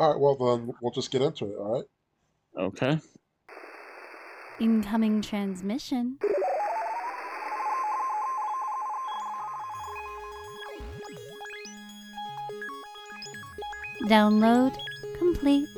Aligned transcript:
All 0.00 0.10
right, 0.10 0.18
well 0.18 0.34
then 0.34 0.72
we'll 0.80 0.92
just 0.92 1.10
get 1.10 1.20
into 1.20 1.44
it. 1.44 1.56
All 1.58 1.74
right. 1.74 1.84
Okay. 2.58 2.98
Incoming 4.58 5.20
transmission. 5.20 6.16
Download 14.04 14.74
complete. 15.18 15.68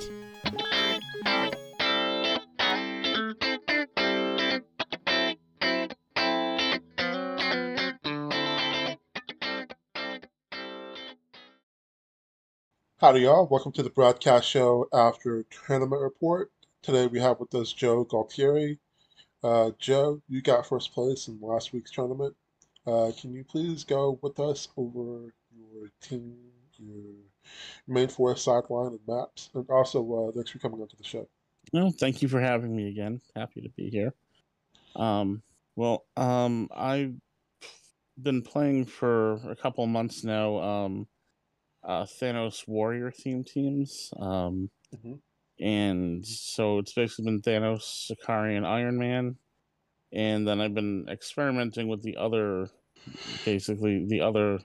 Howdy, 13.02 13.22
y'all. 13.22 13.48
Welcome 13.48 13.72
to 13.72 13.82
the 13.82 13.90
Bradcast 13.90 14.44
show 14.44 14.86
after 14.92 15.44
tournament 15.66 16.00
report. 16.00 16.52
Today 16.82 17.08
we 17.08 17.18
have 17.18 17.40
with 17.40 17.52
us 17.52 17.72
Joe 17.72 18.04
Gualtieri. 18.04 18.78
Uh, 19.42 19.72
Joe, 19.76 20.22
you 20.28 20.40
got 20.40 20.68
first 20.68 20.94
place 20.94 21.26
in 21.26 21.36
last 21.42 21.72
week's 21.72 21.90
tournament. 21.90 22.36
Uh, 22.86 23.10
can 23.20 23.34
you 23.34 23.42
please 23.42 23.82
go 23.82 24.20
with 24.22 24.38
us 24.38 24.68
over 24.76 25.34
your 25.52 25.88
team, 26.00 26.36
your 26.78 27.14
main 27.88 28.06
force 28.06 28.44
sideline 28.44 28.92
and 28.92 29.00
maps, 29.08 29.50
and 29.54 29.68
also 29.68 30.28
uh, 30.28 30.30
thanks 30.30 30.50
for 30.50 30.60
coming 30.60 30.80
onto 30.80 30.96
the 30.96 31.02
show. 31.02 31.28
No, 31.72 31.90
thank 31.90 32.22
you 32.22 32.28
for 32.28 32.40
having 32.40 32.76
me 32.76 32.86
again. 32.86 33.20
Happy 33.34 33.62
to 33.62 33.68
be 33.70 33.90
here. 33.90 34.14
Um, 34.94 35.42
well, 35.74 36.04
um, 36.16 36.68
I've 36.72 37.14
been 38.22 38.42
playing 38.42 38.84
for 38.84 39.40
a 39.50 39.56
couple 39.56 39.84
months 39.88 40.22
now. 40.22 40.58
Um, 40.58 41.08
uh, 41.84 42.04
Thanos 42.04 42.66
Warrior 42.68 43.10
theme 43.10 43.44
teams. 43.44 44.12
Um, 44.18 44.70
Mhm. 44.94 45.20
And 45.60 46.26
so 46.26 46.78
it's 46.78 46.92
basically 46.92 47.26
been 47.26 47.42
Thanos, 47.42 47.82
Sakari, 47.82 48.56
and 48.56 48.66
Iron 48.66 48.98
Man. 48.98 49.36
And 50.12 50.46
then 50.46 50.60
I've 50.60 50.74
been 50.74 51.06
experimenting 51.08 51.88
with 51.88 52.02
the 52.02 52.16
other, 52.16 52.68
basically, 53.44 54.04
the 54.06 54.20
other 54.20 54.58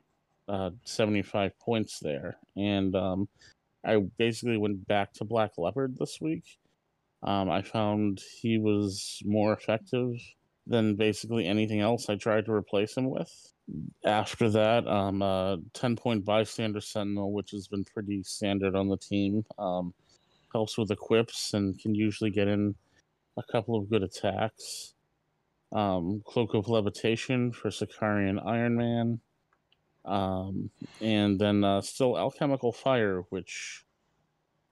uh, 0.48 0.72
75 0.84 1.58
points 1.60 2.00
there. 2.00 2.38
And 2.56 2.96
um, 2.96 3.30
I 3.86 3.98
basically 4.18 4.58
went 4.58 4.88
back 4.88 5.14
to 5.14 5.26
Black 5.26 5.52
Leopard 5.58 5.98
this 5.98 6.20
week. 6.20 6.58
Um, 7.24 7.50
I 7.50 7.62
found 7.62 8.22
he 8.42 8.58
was 8.58 9.22
more 9.26 9.54
effective 9.54 10.14
than 10.66 10.96
basically 10.96 11.48
anything 11.48 11.80
else 11.80 12.10
I 12.10 12.16
tried 12.16 12.46
to 12.46 12.52
replace 12.54 12.96
him 12.98 13.10
with 13.10 13.32
after 14.06 14.50
that, 14.50 14.88
um, 14.88 15.22
uh, 15.22 15.58
10 15.74 15.96
point 15.96 16.26
bystander 16.26 16.82
sentinel, 16.82 17.34
which 17.34 17.52
has 17.52 17.68
been 17.68 17.84
pretty 17.84 18.24
standard 18.24 18.76
on 18.76 18.88
the 18.88 18.98
team, 18.98 19.46
um, 19.60 19.94
helps 20.54 20.78
with 20.78 20.92
equips 20.92 21.54
and 21.54 21.80
can 21.80 21.94
usually 21.94 22.32
get 22.32 22.48
in 22.48 22.76
a 23.38 23.44
couple 23.44 23.76
of 23.76 23.90
good 23.90 24.04
attacks. 24.04 24.94
Um, 25.74 26.22
cloak 26.26 26.54
of 26.54 26.70
levitation 26.70 27.52
for 27.52 27.70
Sakari 27.70 28.30
and 28.30 28.40
Iron 28.40 28.78
Man. 28.78 29.20
Um, 30.06 30.70
and 31.02 31.38
then 31.38 31.66
uh, 31.66 31.82
still 31.82 32.18
alchemical 32.18 32.72
fire, 32.72 33.24
which 33.30 33.84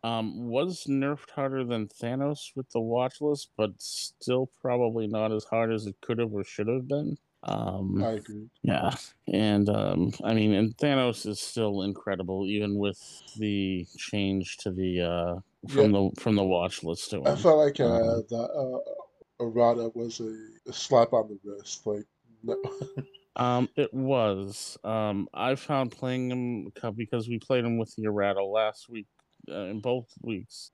um, 0.06 0.48
was 0.48 0.86
nerfed 0.88 1.32
harder 1.32 1.66
than 1.66 1.88
Thanos 1.88 2.56
with 2.56 2.70
the 2.70 2.80
watch 2.80 3.20
list, 3.20 3.50
but 3.58 3.72
still 3.80 4.50
probably 4.62 5.08
not 5.08 5.34
as 5.34 5.44
hard 5.44 5.74
as 5.74 5.86
it 5.88 5.96
could 6.00 6.20
have 6.20 6.32
or 6.32 6.46
should 6.46 6.68
have 6.68 6.88
been. 6.88 7.18
Um, 7.46 8.04
I 8.04 8.14
agree. 8.14 8.50
yeah, 8.64 8.96
and 9.32 9.70
um, 9.70 10.12
I 10.24 10.34
mean, 10.34 10.54
and 10.54 10.76
Thanos 10.78 11.28
is 11.28 11.40
still 11.40 11.84
incredible, 11.84 12.48
even 12.48 12.78
with 12.78 13.00
the 13.38 13.86
change 13.98 14.58
to 14.58 14.72
the 14.72 15.02
uh, 15.02 15.36
from 15.70 15.92
the 15.92 16.10
from 16.20 16.36
the 16.36 16.44
watch 16.44 16.84
list 16.84 17.12
to 17.12 17.22
I 17.26 17.36
felt 17.36 17.58
like 17.58 17.80
uh, 17.80 17.86
Um, 17.86 18.24
the 18.30 18.38
uh, 18.38 19.44
errata 19.46 19.92
was 19.94 20.20
a, 20.20 20.36
a 20.68 20.74
slap 20.74 21.14
on 21.14 21.28
the 21.28 21.40
wrist. 21.44 21.86
Like, 21.86 22.06
no. 22.44 22.58
Um, 23.38 23.68
it 23.76 23.94
was. 23.94 24.78
Um, 24.86 25.28
I 25.34 25.56
found 25.56 25.92
playing 25.92 26.32
him 26.32 26.72
because 26.96 27.28
we 27.28 27.38
played 27.38 27.66
him 27.66 27.78
with 27.78 27.94
the 27.98 28.06
errata 28.06 28.42
last 28.42 28.88
week, 28.88 29.08
uh, 29.52 29.66
in 29.66 29.82
both 29.82 30.08
weeks. 30.22 30.72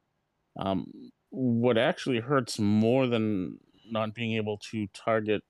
Um, 0.59 0.85
what 1.31 1.79
actually 1.79 2.19
hurts 2.19 2.59
more 2.59 3.07
than 3.07 3.57
not 3.89 4.13
being 4.13 4.33
able 4.33 4.59
to 4.71 4.85
target 4.93 5.43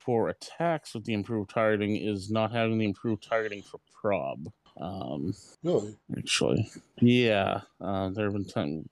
for 0.00 0.28
attacks 0.28 0.94
with 0.94 1.04
the 1.04 1.12
improved 1.12 1.50
targeting 1.50 1.96
is 1.96 2.30
not 2.30 2.52
having 2.52 2.78
the 2.78 2.86
improved 2.86 3.22
targeting 3.22 3.62
for 3.62 3.80
prob. 3.92 4.46
Um, 4.80 5.34
really, 5.62 5.96
actually. 6.16 6.70
Yeah, 7.00 7.60
uh, 7.80 8.10
there 8.10 8.24
have 8.24 8.32
been 8.32 8.46
times 8.46 8.88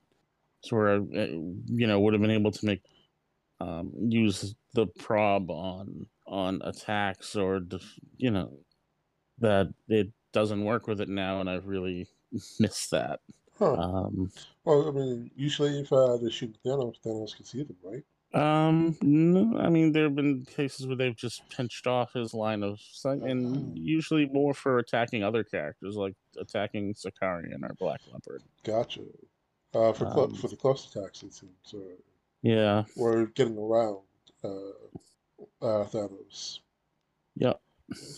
where 0.70 0.88
I, 0.88 0.96
uh, 0.96 1.26
you 1.66 1.86
know, 1.86 2.00
would 2.00 2.14
have 2.14 2.22
been 2.22 2.30
able 2.30 2.52
to 2.52 2.66
make 2.66 2.82
um, 3.60 3.92
use 3.96 4.54
the 4.74 4.86
prob 4.86 5.50
on 5.50 6.06
on 6.26 6.60
attacks 6.62 7.34
or 7.34 7.60
def- 7.60 7.98
you 8.16 8.30
know 8.30 8.58
that 9.38 9.72
it 9.88 10.12
doesn't 10.32 10.64
work 10.64 10.86
with 10.86 11.00
it 11.00 11.08
now, 11.08 11.40
and 11.40 11.48
I've 11.48 11.66
really 11.66 12.08
missed 12.60 12.90
that. 12.90 13.20
huh? 13.58 13.75
Um, 13.75 14.30
well, 14.64 14.88
I 14.88 14.90
mean, 14.92 15.30
usually 15.36 15.80
if 15.80 15.92
uh, 15.92 16.16
they 16.19 16.30
shoot 16.30 16.56
Thanos, 16.64 17.00
Thanos 17.04 17.34
can 17.34 17.44
see 17.44 17.62
them, 17.62 17.76
right? 17.82 18.04
Um, 18.34 18.96
no, 19.00 19.58
I 19.58 19.70
mean, 19.70 19.92
there 19.92 20.04
have 20.04 20.14
been 20.14 20.44
cases 20.44 20.86
where 20.86 20.96
they've 20.96 21.16
just 21.16 21.48
pinched 21.48 21.86
off 21.86 22.12
his 22.12 22.34
line 22.34 22.62
of 22.62 22.78
sight, 22.80 23.22
and 23.22 23.76
usually 23.76 24.26
more 24.26 24.52
for 24.52 24.78
attacking 24.78 25.22
other 25.24 25.42
characters, 25.42 25.96
like 25.96 26.14
attacking 26.38 26.94
Sakaarian 26.94 27.62
or 27.62 27.74
Black 27.78 28.00
Leopard. 28.12 28.42
Gotcha. 28.64 29.00
Uh, 29.74 29.92
for 29.92 30.06
clo- 30.10 30.24
Um, 30.24 30.34
for 30.34 30.48
the 30.48 30.56
close 30.56 30.94
attacks, 30.94 31.22
it 31.22 31.32
seems, 31.32 31.74
or 31.74 31.96
Yeah, 32.42 32.84
or 32.96 33.26
getting 33.26 33.56
around 33.58 34.00
uh, 34.44 34.48
uh, 35.62 35.84
Thanos. 35.86 36.60
Yep. 37.36 37.60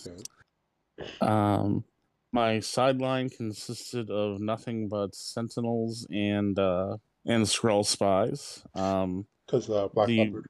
Okay. 0.07 0.23
Um, 1.21 1.85
my 2.33 2.61
sideline 2.61 3.31
consisted 3.31 4.11
of 4.11 4.41
nothing 4.41 4.89
but 4.89 5.15
sentinels 5.15 6.07
and 6.11 6.59
uh, 6.59 6.97
and 7.27 7.49
scroll 7.49 7.85
spies. 7.85 8.63
Um, 8.75 9.27
Because 9.51 9.69
uh, 9.71 9.89
Black 9.89 10.07
The- 10.09 10.19
Leopard. 10.25 10.47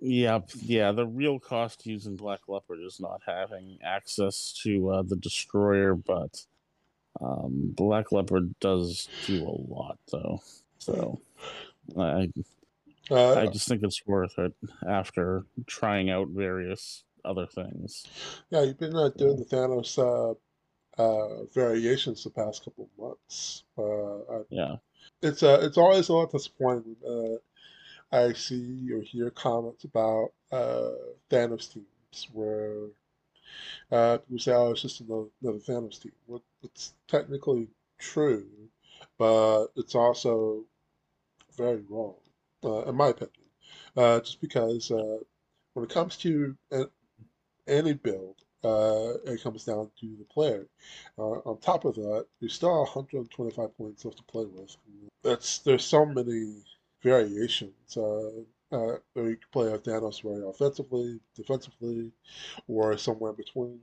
yeah, 0.00 0.40
yeah. 0.62 0.92
The 0.92 1.06
real 1.06 1.38
cost 1.40 1.84
using 1.86 2.16
Black 2.16 2.40
Leopard 2.48 2.80
is 2.80 3.00
not 3.00 3.22
having 3.26 3.78
access 3.82 4.52
to 4.62 4.90
uh, 4.90 5.02
the 5.02 5.16
destroyer, 5.16 5.94
but 5.94 6.44
um, 7.20 7.72
Black 7.76 8.12
Leopard 8.12 8.54
does 8.60 9.08
do 9.26 9.42
a 9.42 9.54
lot, 9.72 9.98
though. 10.12 10.40
So 10.78 11.20
I 11.98 12.28
Uh, 13.10 13.34
I 13.34 13.46
just 13.46 13.68
think 13.68 13.82
it's 13.82 14.06
worth 14.06 14.38
it 14.38 14.54
after 14.88 15.44
trying 15.66 16.08
out 16.10 16.28
various 16.28 17.04
other 17.24 17.46
things. 17.46 18.06
yeah, 18.50 18.62
you've 18.62 18.78
been 18.78 18.96
uh, 18.96 19.08
doing 19.10 19.36
the 19.36 19.44
Thanos 19.44 19.98
uh, 19.98 20.34
uh, 21.02 21.44
variations 21.52 22.24
the 22.24 22.30
past 22.30 22.64
couple 22.64 22.84
of 22.98 23.02
months. 23.08 23.64
Uh, 23.76 24.18
I, 24.38 24.42
Yeah. 24.50 24.76
it's 25.22 25.42
uh, 25.42 25.58
it's 25.62 25.76
always 25.78 26.08
a 26.08 26.12
lot 26.14 26.32
disappointing 26.32 26.96
uh, 27.06 27.36
I 28.14 28.32
see 28.32 28.90
or 28.92 29.00
hear 29.02 29.30
comments 29.30 29.84
about 29.84 30.32
uh, 30.52 30.90
Thanos 31.30 31.72
teams 31.72 32.28
where 32.32 32.86
uh, 33.90 34.18
people 34.18 34.38
say, 34.38 34.52
"Oh, 34.52 34.70
it's 34.70 34.82
just 34.82 35.00
another, 35.00 35.26
another 35.42 35.58
Thanos 35.58 36.00
team." 36.00 36.12
Well, 36.26 36.42
it's 36.62 36.94
technically 37.08 37.68
true, 37.98 38.46
but 39.18 39.68
it's 39.76 39.96
also 39.96 40.64
very 41.56 41.82
wrong, 41.88 42.16
uh, 42.64 42.84
in 42.84 42.96
my 42.96 43.08
opinion. 43.08 43.48
Uh, 43.96 44.20
just 44.20 44.40
because 44.40 44.90
uh, 44.92 45.18
when 45.74 45.84
it 45.84 45.90
comes 45.90 46.16
to 46.18 46.56
any 47.66 47.94
build, 47.94 48.36
uh, 48.62 49.14
it 49.24 49.42
comes 49.42 49.64
down 49.64 49.90
to 50.00 50.16
the 50.18 50.24
player. 50.24 50.66
Uh, 51.18 51.40
on 51.50 51.58
top 51.58 51.84
of 51.84 51.94
that, 51.96 52.26
you 52.40 52.48
still 52.48 52.84
have 52.84 52.94
125 52.94 53.76
points 53.76 54.04
left 54.04 54.18
to 54.18 54.24
play 54.24 54.44
with. 54.44 54.76
That's 55.22 55.58
there's 55.58 55.84
so 55.84 56.06
many 56.06 56.62
variations. 57.04 57.96
Uh, 57.96 58.42
uh, 58.72 58.96
you 59.14 59.36
can 59.36 59.50
play 59.52 59.72
a 59.72 59.78
Thanos 59.78 60.22
very 60.22 60.42
offensively, 60.48 61.20
defensively, 61.36 62.10
or 62.66 62.96
somewhere 62.98 63.30
in 63.30 63.36
between. 63.36 63.80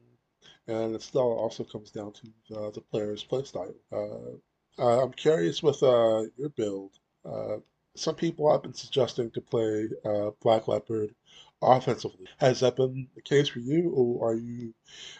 And 0.67 0.95
it 0.95 1.01
still 1.01 1.37
also 1.43 1.63
comes 1.63 1.91
down 1.91 2.11
to 2.13 2.21
the, 2.49 2.71
the 2.71 2.81
player's 2.81 3.23
playstyle. 3.23 3.75
Uh, 3.91 4.35
uh, 4.81 5.03
I'm 5.03 5.13
curious 5.13 5.61
with 5.63 5.81
uh, 5.83 6.23
your 6.37 6.49
build. 6.49 6.91
Uh, 7.23 7.57
some 7.95 8.15
people 8.15 8.51
have 8.51 8.63
been 8.63 8.73
suggesting 8.73 9.31
to 9.31 9.41
play 9.41 9.89
uh, 10.05 10.31
Black 10.41 10.67
Leopard 10.67 11.13
offensively. 11.61 12.25
Has 12.39 12.61
that 12.61 12.75
been 12.75 13.07
the 13.15 13.21
case 13.21 13.49
for 13.49 13.59
you, 13.59 13.91
or 13.91 14.29
are 14.29 14.35
you 14.35 14.73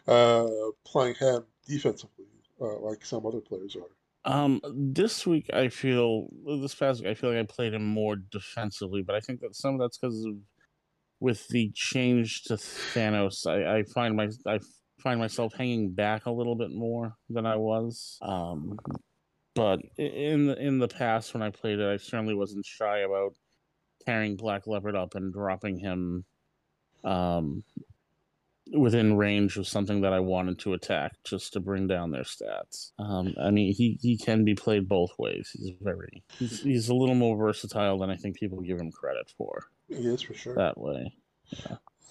uh, 0.08 0.48
playing 0.86 1.16
him 1.16 1.46
defensively 1.68 2.26
uh, 2.60 2.80
like 2.80 3.06
some 3.06 3.26
other 3.26 3.42
players 3.42 3.76
are? 3.76 4.01
Um, 4.24 4.62
this 4.76 5.26
week 5.26 5.50
I 5.52 5.70
feel 5.70 6.28
this 6.62 6.76
past 6.76 7.02
week 7.02 7.10
I 7.10 7.14
feel 7.16 7.32
like 7.32 7.40
I 7.40 7.52
played 7.52 7.74
him 7.74 7.86
more 7.86 8.16
defensively, 8.16 9.02
but 9.02 9.16
I 9.16 9.20
think 9.20 9.40
that 9.42 9.56
some 9.56 9.76
of 9.76 9.80
that's 9.80 9.98
because 9.98 10.24
of 10.26 10.36
with 11.20 11.48
the 11.48 11.72
change 11.74 12.44
to 12.44 12.56
Thanos. 12.56 13.48
I, 13.48 13.80
I 13.80 13.84
find 13.84 14.16
my 14.16 14.30
I 14.46 14.60
find 15.02 15.20
myself 15.20 15.54
hanging 15.56 15.92
back 15.92 16.26
a 16.26 16.32
little 16.32 16.56
bit 16.56 16.72
more 16.72 17.16
than 17.30 17.46
I 17.46 17.56
was. 17.56 18.18
Um, 18.22 18.78
but 19.56 19.80
in 19.98 20.50
in 20.50 20.80
the 20.80 20.88
past 20.88 21.34
when 21.34 21.44
I 21.44 21.50
played 21.50 21.80
it, 21.80 21.88
I 21.88 21.98
certainly 21.98 22.34
wasn't 22.34 22.66
shy 22.66 23.00
about 23.00 23.36
tearing 24.06 24.36
Black 24.36 24.68
Leopard 24.68 24.96
up 24.96 25.16
and 25.16 25.34
dropping 25.34 25.80
him 25.80 26.26
um, 27.04 27.64
within 28.72 29.18
range 29.18 29.58
of 29.58 29.68
something 29.68 30.02
that 30.02 30.14
I 30.14 30.20
wanted 30.20 30.60
to 30.60 30.74
attack, 30.74 31.12
just 31.24 31.54
to 31.54 31.60
bring 31.60 31.88
down 31.88 32.12
their 32.12 32.24
stats. 32.24 32.92
Um, 33.00 33.34
I 33.42 33.52
mean, 33.52 33.74
he 33.74 33.98
he 34.02 34.18
can 34.18 34.44
be 34.46 34.56
played 34.56 34.88
both 34.88 35.12
ways. 35.20 35.50
He's 35.54 35.76
very 35.82 36.24
he's, 36.40 36.62
he's 36.62 36.90
a 36.90 36.96
little 36.96 37.16
more 37.16 37.36
versatile 37.38 38.00
than 38.00 38.10
I 38.10 38.16
think 38.16 38.38
people 38.38 38.62
give 38.62 38.80
him 38.80 38.92
credit 38.92 39.32
for. 39.38 39.64
He 39.90 39.96
is 40.08 40.22
for 40.22 40.34
sure. 40.34 40.56
That 40.56 40.78
way, 40.80 41.14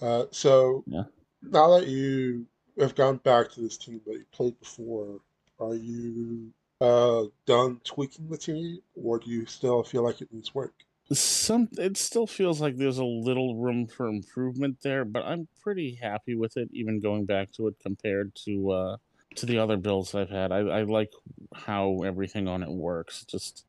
Uh, 0.02 0.24
so 0.30 0.84
Yeah. 0.86 1.04
now 1.42 1.78
that 1.78 1.88
you 1.88 2.46
have 2.78 2.94
gone 2.94 3.16
back 3.18 3.50
to 3.52 3.60
this 3.60 3.76
team 3.76 4.00
that 4.06 4.14
you 4.14 4.24
played 4.32 4.58
before, 4.60 5.20
are 5.58 5.74
you 5.74 6.52
uh, 6.80 7.24
done 7.46 7.80
tweaking 7.84 8.28
the 8.28 8.38
team, 8.38 8.80
or 8.94 9.18
do 9.18 9.30
you 9.30 9.44
still 9.46 9.82
feel 9.82 10.02
like 10.02 10.20
it 10.22 10.32
needs 10.32 10.54
work? 10.54 10.72
Some 11.12 11.68
it 11.78 11.96
still 11.96 12.26
feels 12.26 12.60
like 12.60 12.76
there's 12.76 12.98
a 12.98 13.04
little 13.04 13.56
room 13.56 13.86
for 13.86 14.06
improvement 14.08 14.78
there, 14.82 15.04
but 15.04 15.24
I'm 15.24 15.48
pretty 15.62 15.94
happy 15.94 16.34
with 16.34 16.56
it. 16.56 16.68
Even 16.72 17.00
going 17.00 17.24
back 17.26 17.52
to 17.52 17.66
it 17.68 17.74
compared 17.80 18.34
to 18.46 18.70
uh, 18.70 18.96
to 19.36 19.46
the 19.46 19.58
other 19.58 19.76
builds 19.76 20.14
I've 20.14 20.30
had, 20.30 20.52
I, 20.52 20.58
I 20.58 20.82
like 20.82 21.12
how 21.54 22.02
everything 22.04 22.48
on 22.48 22.62
it 22.62 22.70
works. 22.70 23.24
Just 23.24 23.66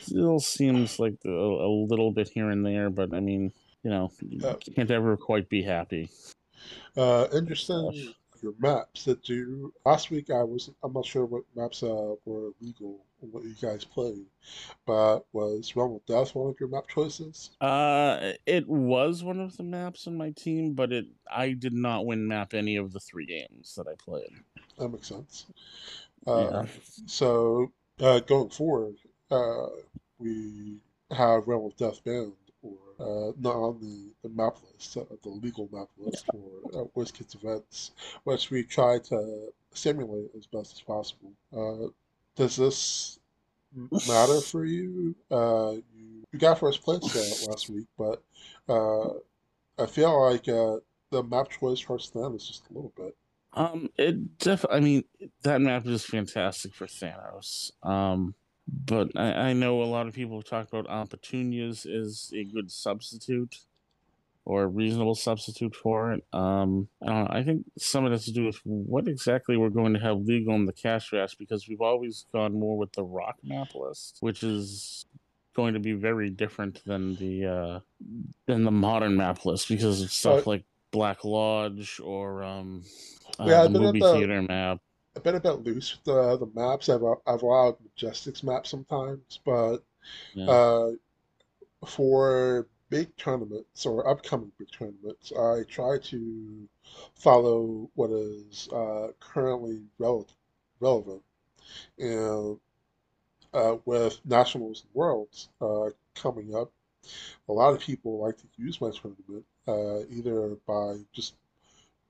still 0.00 0.38
seems 0.40 0.98
like 0.98 1.16
a, 1.24 1.30
a 1.30 1.68
little 1.68 2.12
bit 2.12 2.28
here 2.28 2.50
and 2.50 2.64
there, 2.64 2.90
but 2.90 3.12
I 3.14 3.20
mean, 3.20 3.52
you 3.82 3.90
know, 3.90 4.12
you 4.20 4.40
Uh, 4.42 4.54
can't 4.74 4.90
ever 4.90 5.16
quite 5.16 5.48
be 5.48 5.62
happy. 5.62 6.10
Uh, 6.96 7.28
interesting. 7.32 8.14
Your 8.44 8.52
maps 8.58 9.06
that 9.06 9.26
you 9.26 9.72
last 9.86 10.10
week 10.10 10.28
I 10.28 10.42
was 10.42 10.70
I'm 10.82 10.92
not 10.92 11.06
sure 11.06 11.24
what 11.24 11.44
maps 11.56 11.82
uh, 11.82 12.14
were 12.26 12.50
legal 12.60 13.00
what 13.20 13.42
you 13.42 13.54
guys 13.58 13.86
played, 13.86 14.26
but 14.84 15.20
was 15.32 15.74
Realm 15.74 15.94
of 15.94 16.04
Death 16.04 16.34
one 16.34 16.50
of 16.50 16.60
your 16.60 16.68
map 16.68 16.86
choices? 16.88 17.52
Uh, 17.58 18.32
it 18.44 18.68
was 18.68 19.24
one 19.24 19.40
of 19.40 19.56
the 19.56 19.62
maps 19.62 20.06
on 20.06 20.18
my 20.18 20.30
team, 20.32 20.74
but 20.74 20.92
it 20.92 21.06
I 21.30 21.52
did 21.52 21.72
not 21.72 22.04
win 22.04 22.28
map 22.28 22.52
any 22.52 22.76
of 22.76 22.92
the 22.92 23.00
three 23.00 23.24
games 23.24 23.74
that 23.76 23.86
I 23.88 23.94
played. 23.98 24.28
That 24.78 24.90
makes 24.90 25.08
sense. 25.08 25.46
Uh, 26.26 26.50
Yeah. 26.50 26.66
So 27.06 27.72
uh, 28.00 28.20
going 28.20 28.50
forward, 28.50 28.96
uh, 29.30 29.68
we 30.18 30.80
have 31.10 31.48
Realm 31.48 31.64
of 31.64 31.76
Death 31.78 32.04
banned 32.04 32.34
uh, 33.00 33.32
not 33.38 33.56
on 33.56 33.78
the, 33.80 34.10
the 34.22 34.34
map 34.34 34.56
list, 34.72 34.96
uh, 34.96 35.04
the 35.22 35.28
legal 35.28 35.68
map 35.72 35.88
list 35.98 36.24
for 36.26 36.80
uh, 36.80 36.84
WizKids 36.96 37.34
events, 37.34 37.92
which 38.24 38.50
we 38.50 38.62
try 38.62 38.98
to 38.98 39.52
simulate 39.72 40.30
as 40.36 40.46
best 40.46 40.74
as 40.74 40.80
possible. 40.80 41.32
Uh, 41.56 41.88
does 42.36 42.56
this 42.56 43.18
matter 44.08 44.40
for 44.46 44.64
you? 44.64 45.14
Uh, 45.30 45.72
you, 45.96 46.24
you 46.32 46.38
got 46.38 46.58
first 46.58 46.82
place 46.82 47.14
uh, 47.14 47.50
last 47.50 47.68
week, 47.70 47.86
but 47.98 48.22
uh, 48.68 49.08
I 49.78 49.86
feel 49.86 50.20
like 50.30 50.48
uh, 50.48 50.76
the 51.10 51.22
map 51.22 51.48
choice 51.50 51.80
hurts 51.80 52.10
them 52.10 52.36
is 52.36 52.46
just 52.46 52.64
a 52.70 52.72
little 52.72 52.92
bit. 52.96 53.16
Um, 53.52 53.88
it 53.96 54.38
definitely. 54.38 54.76
I 54.76 54.80
mean, 54.80 55.04
that 55.42 55.60
map 55.60 55.86
is 55.86 56.04
fantastic 56.04 56.74
for 56.74 56.86
Thanos. 56.86 57.70
Um, 57.84 58.34
but 58.86 59.10
I, 59.16 59.32
I 59.32 59.52
know 59.52 59.82
a 59.82 59.84
lot 59.84 60.06
of 60.06 60.14
people 60.14 60.36
have 60.38 60.44
talked 60.44 60.72
about 60.72 60.86
Opportunias 60.88 61.86
is 61.88 62.32
a 62.34 62.44
good 62.44 62.70
substitute 62.70 63.56
or 64.46 64.64
a 64.64 64.66
reasonable 64.66 65.14
substitute 65.14 65.74
for 65.74 66.12
it. 66.12 66.24
Um, 66.32 66.86
I 67.02 67.06
don't 67.06 67.24
know. 67.24 67.30
I 67.30 67.42
think 67.42 67.64
some 67.78 68.04
of 68.04 68.12
it 68.12 68.16
has 68.16 68.26
to 68.26 68.32
do 68.32 68.44
with 68.44 68.60
what 68.64 69.08
exactly 69.08 69.56
we're 69.56 69.70
going 69.70 69.94
to 69.94 70.00
have 70.00 70.18
legal 70.18 70.54
in 70.54 70.66
the 70.66 70.72
Cash 70.72 71.10
Bash 71.10 71.34
because 71.34 71.66
we've 71.68 71.80
always 71.80 72.26
gone 72.32 72.52
more 72.52 72.76
with 72.76 72.92
the 72.92 73.02
rock 73.04 73.36
map 73.42 73.74
list, 73.74 74.18
which 74.20 74.42
is 74.42 75.06
going 75.56 75.72
to 75.74 75.80
be 75.80 75.92
very 75.92 76.28
different 76.30 76.84
than 76.84 77.14
the 77.16 77.46
uh, 77.46 77.80
than 78.46 78.64
the 78.64 78.70
modern 78.70 79.16
map 79.16 79.46
list 79.46 79.68
because 79.68 80.02
of 80.02 80.10
stuff 80.12 80.46
Uh, 80.46 80.50
like 80.50 80.64
Black 80.90 81.24
Lodge 81.24 81.98
or 82.04 82.42
um, 82.42 82.82
uh, 83.40 83.46
Yeah, 83.48 83.62
the 83.66 83.80
movie 83.80 84.00
the- 84.00 84.12
theater 84.14 84.42
map. 84.42 84.78
I've 85.16 85.22
been 85.24 85.34
a 85.36 85.40
bit 85.40 85.64
loose 85.64 85.94
with 85.96 86.04
the 86.04 86.36
the 86.38 86.46
maps. 86.54 86.88
I've 86.88 87.02
I've 87.26 87.42
allowed 87.42 87.78
Majestix 87.82 88.42
maps 88.44 88.70
sometimes, 88.70 89.40
but 89.44 89.78
Yeah. 90.34 90.46
uh, 90.52 90.92
for 91.86 92.66
big 92.90 93.16
tournaments 93.16 93.86
or 93.86 94.06
upcoming 94.08 94.52
big 94.58 94.70
tournaments, 94.70 95.32
I 95.32 95.64
try 95.64 95.98
to 95.98 96.68
follow 97.14 97.90
what 97.94 98.10
is 98.10 98.68
uh, 98.72 99.12
currently 99.20 99.82
rel 99.98 100.26
relevant. 100.80 101.22
And 101.98 102.60
uh, 103.52 103.78
with 103.84 104.20
nationals 104.24 104.82
and 104.84 104.94
worlds 104.94 105.48
uh, 105.60 105.90
coming 106.14 106.54
up, 106.54 106.72
a 107.48 107.52
lot 107.52 107.74
of 107.74 107.80
people 107.80 108.18
like 108.20 108.36
to 108.38 108.46
use 108.56 108.80
my 108.80 108.90
tournament 108.90 109.44
uh, 109.68 110.00
either 110.10 110.56
by 110.66 110.98
just 111.12 111.34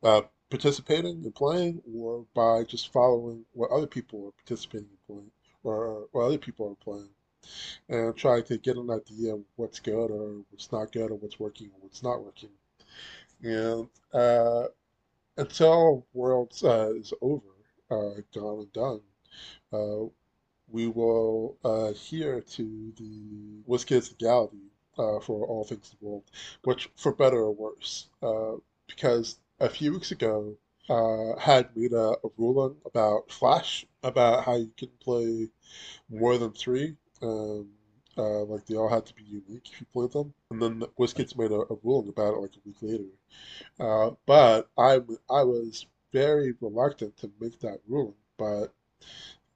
uh, 0.02 0.22
participating 0.50 1.25
and 1.25 1.35
playing 1.35 1.82
or 1.94 2.25
by 2.35 2.64
just 2.64 2.93
following 2.93 3.44
what 3.52 3.70
other 3.70 3.87
people 3.87 4.26
are 4.29 4.44
participating 4.44 4.88
and 4.88 5.06
playing 5.06 5.31
or 5.62 6.06
what 6.12 6.25
other 6.25 6.38
people 6.38 6.70
are 6.70 6.85
playing 6.85 7.08
and 7.88 8.17
trying 8.17 8.43
to 8.44 8.58
get 8.58 8.76
an 8.76 8.91
idea 8.91 9.35
of 9.35 9.43
what's 9.56 9.81
good 9.81 10.11
or 10.11 10.43
what's 10.50 10.73
not 10.73 10.93
good 10.93 11.11
or 11.11 11.17
what's 11.17 11.41
working 11.41 11.69
or 11.69 11.81
what's 11.81 12.02
not 12.02 12.23
working. 12.23 12.50
And 13.43 13.88
uh, 14.12 14.69
until 15.37 16.06
Worlds 16.14 16.64
uh, 16.64 16.93
is 16.96 17.12
over, 17.20 17.43
uh, 17.91 18.20
gone 18.32 18.61
and 18.61 18.73
done, 18.73 19.00
uh, 19.73 20.08
we 20.69 20.87
will 20.87 21.56
uh, 21.64 21.87
adhere 21.91 22.41
to 22.41 22.93
the 22.96 23.62
WizKids 23.69 24.12
legality 24.12 24.70
uh, 24.99 25.20
for 25.20 25.46
all 25.46 25.64
things 25.64 25.91
the 25.91 26.06
world, 26.06 26.25
which 26.62 26.88
for 26.96 27.12
better 27.12 27.38
or 27.38 27.52
worse, 27.52 28.06
because 28.87 29.38
a 29.60 29.68
few 29.68 29.92
weeks 29.92 30.10
ago 30.10 30.56
uh, 30.88 31.38
had 31.38 31.74
made 31.76 31.92
a, 31.92 32.16
a 32.24 32.28
ruling 32.36 32.76
about 32.84 33.30
Flash, 33.30 33.86
about 34.02 34.44
how 34.44 34.56
you 34.56 34.70
can 34.76 34.90
play 35.00 35.48
more 36.08 36.38
than 36.38 36.52
three. 36.52 36.96
Um, 37.22 37.68
uh, 38.16 38.44
like 38.44 38.64
they 38.66 38.76
all 38.76 38.88
had 38.88 39.06
to 39.06 39.14
be 39.14 39.24
unique 39.24 39.68
if 39.72 39.80
you 39.80 39.86
played 39.92 40.12
them, 40.12 40.32
and 40.50 40.62
then 40.62 40.78
the 40.78 40.88
WizKids 40.98 41.36
made 41.36 41.50
a, 41.50 41.62
a 41.72 41.76
ruling 41.82 42.08
about 42.08 42.34
it 42.34 42.40
like 42.40 42.56
a 42.56 42.60
week 42.64 42.76
later. 42.80 43.04
Uh, 43.80 44.14
but 44.26 44.68
I 44.78 44.98
was 44.98 45.86
very 46.12 46.54
reluctant 46.60 47.16
to 47.18 47.30
make 47.40 47.58
that 47.60 47.80
ruling, 47.88 48.14
but 48.36 48.72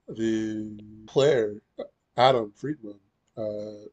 the 0.09 0.81
player 1.07 1.63
Adam 2.17 2.53
Friedman 2.57 2.99
uh, 3.37 3.87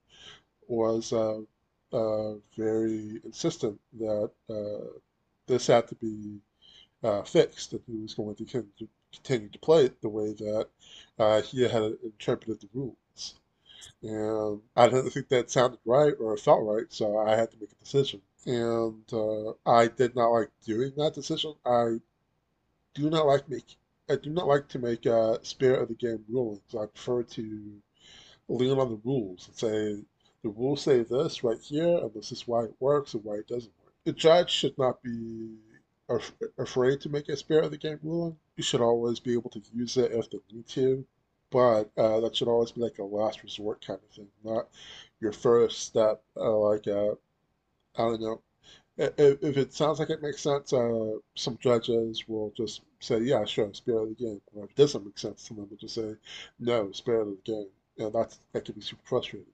was 0.68 1.14
uh, 1.14 1.42
uh, 1.94 2.34
very 2.58 3.22
insistent 3.24 3.80
that 4.00 4.32
uh, 4.50 5.00
this 5.48 5.68
had 5.68 5.88
to 5.90 5.96
be 5.96 6.40
uh, 7.04 7.24
fixed, 7.24 7.74
and 7.74 7.82
he 7.88 7.98
was 7.98 8.14
going 8.14 8.36
to 8.36 8.46
to 8.46 8.88
continue 9.14 9.50
to 9.50 9.60
play 9.60 9.86
it 9.86 10.02
the 10.02 10.10
way 10.10 10.34
that 10.34 10.68
uh, 11.20 11.42
he 11.42 11.62
had 11.62 11.98
interpreted 12.04 12.60
the 12.62 12.70
rules. 12.74 13.36
And 14.02 14.62
I 14.76 14.88
didn't 14.88 15.12
think 15.12 15.30
that 15.30 15.52
sounded 15.52 15.80
right 15.86 16.14
or 16.20 16.36
felt 16.38 16.64
right, 16.64 16.92
so 16.92 17.18
I 17.18 17.36
had 17.36 17.52
to 17.52 17.58
make 17.60 17.72
a 17.72 17.84
decision. 17.84 18.22
And 18.46 19.04
uh, 19.14 19.54
I 19.66 19.88
did 19.88 20.16
not 20.16 20.30
like 20.30 20.50
doing 20.66 20.94
that 20.98 21.14
decision. 21.14 21.56
I 21.66 22.00
do 22.94 23.10
not 23.10 23.26
like 23.26 23.50
make 23.50 23.78
I 24.10 24.16
do 24.16 24.30
not 24.30 24.48
like 24.48 24.68
to 24.70 24.80
make 24.80 25.06
uh, 25.08 25.40
spirit 25.42 25.82
of 25.82 25.88
the 25.88 25.96
game 25.96 26.24
rulings. 26.30 26.76
I 26.76 26.86
prefer 26.86 27.24
to 27.24 27.82
lean 28.48 28.80
on 28.80 28.90
the 28.90 29.02
rules 29.04 29.48
and 29.48 29.58
say 29.58 30.04
the 30.44 30.50
rules 30.50 30.82
say 30.82 31.02
this 31.02 31.44
right 31.44 31.60
here, 31.60 31.98
and 31.98 32.14
this 32.14 32.32
is 32.32 32.48
why 32.48 32.66
it 32.66 32.76
works 32.80 33.16
and 33.16 33.24
why 33.24 33.38
it 33.38 33.48
doesn't 33.48 33.74
work. 33.84 33.85
The 34.06 34.14
judge 34.14 34.52
should 34.52 34.78
not 34.78 35.04
be 35.04 35.58
af- 36.08 36.38
afraid 36.58 37.02
to 37.02 37.10
make 37.10 37.28
a 37.28 37.36
spirit 37.36 37.66
of 37.66 37.72
the 37.72 37.78
game 37.78 38.00
ruling. 38.04 38.40
You 38.56 38.64
should 38.64 38.80
always 38.82 39.20
be 39.20 39.34
able 39.34 39.50
to 39.50 39.62
use 39.74 39.98
it 39.98 40.14
if 40.14 40.30
they 40.30 40.40
need 40.50 40.68
to, 40.70 41.06
but 41.52 41.92
uh, 41.98 42.22
that 42.22 42.36
should 42.38 42.48
always 42.48 42.72
be 42.72 42.80
like 42.82 43.00
a 43.00 43.04
last 43.04 43.44
resort 43.44 43.86
kind 43.86 44.00
of 44.02 44.10
thing, 44.16 44.30
not 44.44 44.70
your 45.20 45.34
first 45.34 45.80
step. 45.82 46.24
Uh, 46.38 46.58
like 46.58 46.88
uh, 46.88 47.16
I 47.96 48.04
don't 48.04 48.22
know. 48.22 48.42
If, 48.98 49.44
if 49.44 49.58
it 49.58 49.74
sounds 49.74 50.00
like 50.00 50.10
it 50.12 50.22
makes 50.22 50.42
sense, 50.42 50.74
uh, 50.74 51.18
some 51.36 51.58
judges 51.60 52.28
will 52.28 52.52
just 52.58 52.82
say, 53.00 53.20
"Yeah, 53.22 53.46
sure, 53.46 53.74
spirit 53.74 54.04
of 54.04 54.10
the 54.10 54.16
game." 54.16 54.42
Or 54.54 54.66
if 54.66 54.72
it 54.72 54.78
doesn't 54.78 55.06
make 55.06 55.18
sense 55.20 55.46
to 55.48 55.56
them, 55.56 55.68
they'll 55.70 55.78
just 55.80 55.96
say, 55.96 56.16
"No, 56.60 56.92
spirit 56.94 57.24
of 57.30 57.38
the 57.38 57.42
game," 57.54 57.70
and 58.00 58.14
that's 58.14 58.40
that 58.54 58.66
can 58.66 58.76
be 58.76 58.82
super 58.82 59.04
frustrating. 59.06 59.54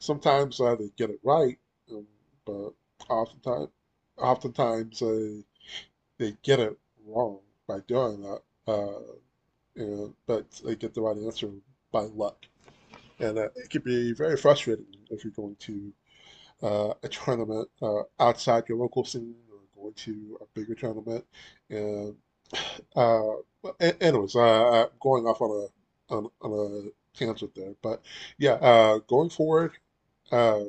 Sometimes 0.00 0.60
uh, 0.60 0.76
they 0.76 0.90
get 0.96 1.10
it 1.10 1.20
right, 1.24 1.58
um, 1.92 2.06
but 2.46 2.72
oftentimes, 3.10 3.70
oftentimes 4.20 5.00
they 5.00 5.44
they 6.18 6.36
get 6.42 6.60
it 6.60 6.78
wrong 7.06 7.40
by 7.68 7.80
doing 7.88 8.22
that, 8.22 8.42
uh, 8.66 10.08
but 10.26 10.50
they 10.64 10.74
get 10.76 10.94
the 10.94 11.00
right 11.00 11.16
answer 11.16 11.50
by 11.92 12.02
luck, 12.02 12.46
and 13.20 13.38
uh, 13.38 13.48
it 13.56 13.70
can 13.70 13.82
be 13.82 14.12
very 14.12 14.36
frustrating 14.36 14.86
if 15.10 15.24
you're 15.24 15.32
going 15.32 15.56
to 15.56 15.92
uh, 16.62 16.94
a 17.02 17.08
tournament 17.08 17.68
uh, 17.82 18.02
outside 18.20 18.64
your 18.68 18.78
local 18.78 19.04
scene 19.04 19.36
or 19.52 19.58
going 19.82 19.94
to 19.94 20.38
a 20.42 20.46
bigger 20.58 20.74
tournament. 20.74 21.24
And 21.70 22.16
uh, 22.96 23.34
a- 23.80 24.02
anyways, 24.02 24.36
uh, 24.36 24.84
I'm 24.84 24.88
going 25.00 25.26
off 25.26 25.40
on 25.42 25.68
on, 26.10 26.28
on 26.42 26.52
a 26.86 27.18
tangent 27.18 27.54
there, 27.54 27.74
but 27.82 28.02
yeah, 28.38 28.54
uh, 28.54 28.98
going 29.08 29.30
forward, 29.30 29.72
uh, 30.32 30.60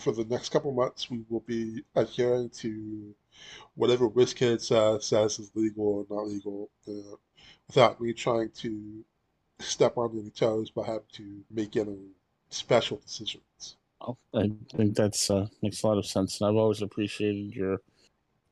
for 0.00 0.12
the 0.12 0.24
next 0.24 0.50
couple 0.50 0.72
months, 0.72 1.10
we 1.10 1.24
will 1.28 1.44
be 1.46 1.82
adhering 1.94 2.50
to 2.50 3.14
whatever 3.74 4.08
WizKids 4.08 4.72
uh, 4.72 4.98
says 5.00 5.38
is 5.38 5.50
legal 5.54 6.06
or 6.10 6.16
not 6.16 6.26
legal, 6.26 6.70
uh, 6.88 7.16
without 7.68 8.00
me 8.00 8.12
trying 8.12 8.50
to 8.50 9.04
step 9.58 9.96
on 9.96 10.18
any 10.18 10.30
toes 10.30 10.70
by 10.70 10.84
having 10.84 11.02
to 11.12 11.44
make 11.50 11.76
any 11.76 11.98
special 12.50 12.98
decisions. 12.98 13.76
Oh, 14.00 14.16
I 14.34 14.50
think 14.74 14.94
that's 14.94 15.30
uh, 15.30 15.46
makes 15.62 15.82
a 15.82 15.86
lot 15.86 15.98
of 15.98 16.06
sense, 16.06 16.40
and 16.40 16.48
I've 16.48 16.56
always 16.56 16.82
appreciated 16.82 17.54
your 17.54 17.80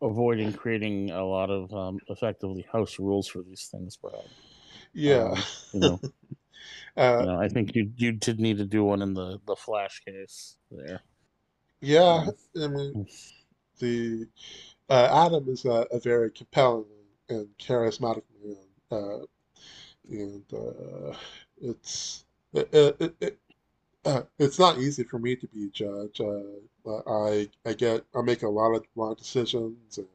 avoiding 0.01 0.53
creating 0.53 1.11
a 1.11 1.25
lot 1.25 1.51
of 1.51 1.73
um, 1.73 1.99
effectively 2.09 2.67
house 2.73 2.99
rules 2.99 3.29
for 3.29 3.43
these 3.43 3.69
things, 3.71 3.97
Brad. 3.97 4.15
Yeah. 4.93 5.35
Um, 5.35 5.43
you 5.73 5.81
know, 5.81 6.01
Uh, 6.97 7.17
you 7.21 7.27
know, 7.27 7.41
I 7.41 7.49
think 7.49 7.75
you 7.75 7.91
you 7.97 8.13
did 8.13 8.39
need 8.39 8.59
to 8.59 8.65
do 8.65 8.85
one 8.85 9.03
in 9.03 9.15
the 9.15 9.41
the 9.47 9.57
flash 9.57 10.01
case 10.07 10.57
there. 10.71 11.01
Yeah, 11.85 12.27
I 12.63 12.69
mean, 12.69 13.07
the 13.79 14.29
uh, 14.89 15.27
Adam 15.27 15.49
is 15.49 15.65
a, 15.65 15.87
a 15.93 16.01
very 16.01 16.31
compelling 16.31 16.87
and 17.29 17.49
charismatic 17.59 18.23
man, 18.45 18.57
uh, 18.91 19.19
and 20.11 20.45
uh, 20.55 21.17
it's 21.61 22.25
it, 22.53 22.69
it, 22.73 23.17
it, 23.21 23.39
uh, 24.05 24.23
it's 24.39 24.59
not 24.59 24.79
easy 24.79 25.05
for 25.05 25.19
me 25.19 25.37
to 25.37 25.47
be 25.49 25.67
a 25.67 25.71
judge. 25.71 26.21
Uh, 26.21 27.01
I 27.07 27.51
I 27.67 27.75
get 27.75 28.05
I 28.15 28.23
make 28.23 28.43
a 28.43 28.49
lot 28.49 28.75
of 28.75 28.85
wrong 28.97 29.15
decisions, 29.15 29.99
and 29.99 30.09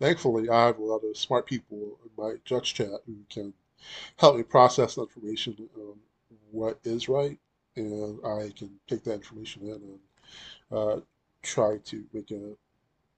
thankfully 0.00 0.48
I 0.50 0.66
have 0.66 0.78
a 0.78 0.84
lot 0.84 1.04
of 1.04 1.16
smart 1.16 1.46
people 1.46 1.98
in 2.04 2.10
my 2.18 2.34
judge 2.44 2.74
chat 2.74 3.00
who 3.06 3.16
can 3.30 3.54
help 4.18 4.36
me 4.36 4.42
process 4.42 4.94
the 4.96 5.02
information 5.02 5.68
on 5.76 5.98
what 6.50 6.78
is 6.84 7.08
right, 7.08 7.38
and 7.76 8.20
I 8.24 8.52
can 8.56 8.78
take 8.88 9.04
that 9.04 9.14
information 9.14 9.62
in 9.62 9.72
and 9.72 9.98
uh, 10.72 11.00
try 11.42 11.78
to 11.84 12.04
make 12.12 12.30
a 12.30 12.52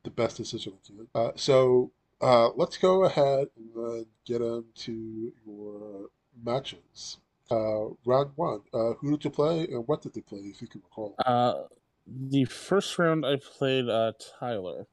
the 0.05 0.11
best 0.11 0.37
decision 0.37 0.75
I 0.83 0.87
can. 0.87 1.09
Uh, 1.15 1.33
so 1.37 1.91
uh, 2.21 2.51
let's 2.51 2.77
go 2.77 3.05
ahead 3.05 3.49
and 3.57 3.71
then 3.75 4.07
get 4.25 4.41
into 4.41 5.33
your 5.47 6.09
matches. 6.45 7.19
Uh, 7.51 7.89
round 8.05 8.31
one. 8.37 8.61
Uh, 8.75 8.93
who 9.01 9.13
did 9.13 9.25
you 9.25 9.31
play 9.31 9.67
and 9.69 9.87
what 9.89 10.03
did 10.03 10.15
they 10.15 10.21
play, 10.21 10.41
if 10.41 10.61
you 10.61 10.69
can 10.69 10.83
recall? 10.83 11.15
Uh, 11.25 11.65
the 12.07 12.45
first 12.45 12.99
round 12.99 13.25
I 13.25 13.37
played 13.37 13.89
uh, 13.89 14.13
Tyler, 14.39 14.87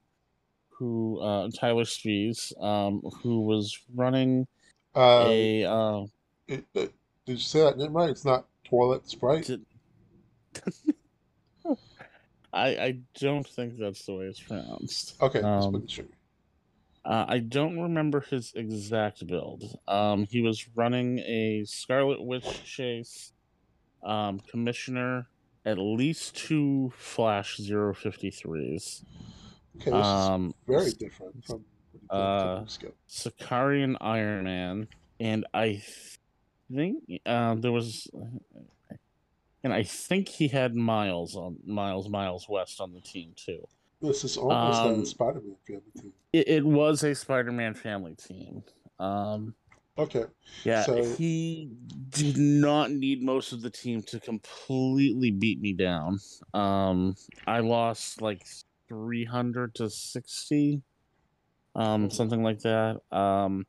who 0.69 1.19
uh, 1.19 1.49
Tyler 1.53 1.85
Spies, 1.85 2.53
um, 2.59 3.01
who 3.21 3.41
was 3.41 3.77
running 3.93 4.47
Uh, 4.95 5.27
a 5.27 5.63
uh, 5.65 6.05
it, 6.47 6.65
it, 6.73 6.93
did 7.25 7.33
you 7.33 7.37
say 7.37 7.59
that 7.59 7.77
name 7.77 7.93
right? 7.93 8.09
It's 8.09 8.25
not 8.25 8.47
Toilet 8.63 9.07
Sprite? 9.09 9.45
did- 9.47 9.65
I 12.55 12.67
I 12.67 12.99
don't 13.19 13.47
think 13.47 13.77
that's 13.77 14.05
the 14.05 14.13
way 14.15 14.25
it's 14.25 14.39
pronounced. 14.39 15.21
Okay, 15.21 15.41
Um, 15.41 15.87
sure. 15.87 16.05
Uh, 17.03 17.25
I 17.27 17.37
don't 17.37 17.79
remember 17.79 18.21
his 18.21 18.51
exact 18.55 19.27
build. 19.27 19.77
Um, 19.87 20.25
he 20.25 20.41
was 20.41 20.67
running 20.75 21.19
a 21.19 21.63
Scarlet 21.65 22.19
Witch 22.23 22.63
chase, 22.63 23.31
um, 24.03 24.39
Commissioner, 24.39 25.27
at 25.65 25.77
least 25.77 26.35
two 26.35 26.91
Flash 26.97 27.57
053s, 27.57 29.03
Okay, 29.81 29.91
this 29.91 30.05
um, 30.05 30.47
is 30.47 30.53
very 30.67 30.91
different 30.93 31.45
from 31.45 31.57
what 31.57 31.93
you 31.93 31.99
did 31.99 32.05
a 32.09 32.65
couple 32.65 32.89
uh. 32.89 32.91
Sakaarian 33.09 33.97
Iron 34.01 34.45
Man, 34.45 34.87
and 35.19 35.45
I 35.53 35.83
think 36.73 37.03
uh, 37.25 37.55
there 37.55 37.71
was, 37.71 38.07
and 39.65 39.73
I 39.73 39.81
think 39.81 40.29
he 40.29 40.47
had 40.47 40.75
Miles 40.75 41.35
on 41.35 41.57
Miles 41.65 42.07
Miles 42.07 42.47
West 42.47 42.79
on 42.79 42.93
the 42.93 43.01
team 43.01 43.33
too. 43.35 43.67
This 43.99 44.23
is 44.23 44.37
almost 44.37 44.79
like 44.79 44.93
um, 44.93 45.01
a 45.01 45.05
Spider-Man 45.07 45.55
family 45.65 45.91
team. 45.99 46.13
It, 46.31 46.47
it 46.47 46.65
was 46.65 47.03
a 47.03 47.15
Spider-Man 47.15 47.73
family 47.73 48.15
team. 48.15 48.63
Um, 48.99 49.55
Okay, 49.97 50.25
Yeah, 50.65 50.83
So- 50.83 51.15
he 51.15 51.71
did 52.09 52.37
not 52.37 52.91
need 52.91 53.23
most 53.23 53.53
of 53.53 53.61
the 53.61 53.69
team 53.69 54.03
to 54.03 54.19
completely 54.19 55.31
beat 55.31 55.59
me 55.61 55.73
down. 55.73 56.19
Um, 56.53 57.15
I 57.47 57.61
lost 57.61 58.21
like 58.21 58.45
300 58.89 59.73
to 59.75 59.89
60, 59.89 60.81
um, 61.75 62.11
something 62.11 62.43
like 62.43 62.59
that. 62.59 62.99
Um, 63.11 63.65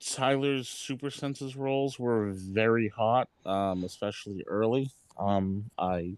Tyler's 0.00 0.68
super 0.68 1.10
senses 1.10 1.56
rolls 1.56 1.98
were 1.98 2.30
very 2.32 2.88
hot, 2.88 3.28
um, 3.44 3.84
especially 3.84 4.44
early. 4.46 4.90
Um, 5.18 5.70
I, 5.78 6.16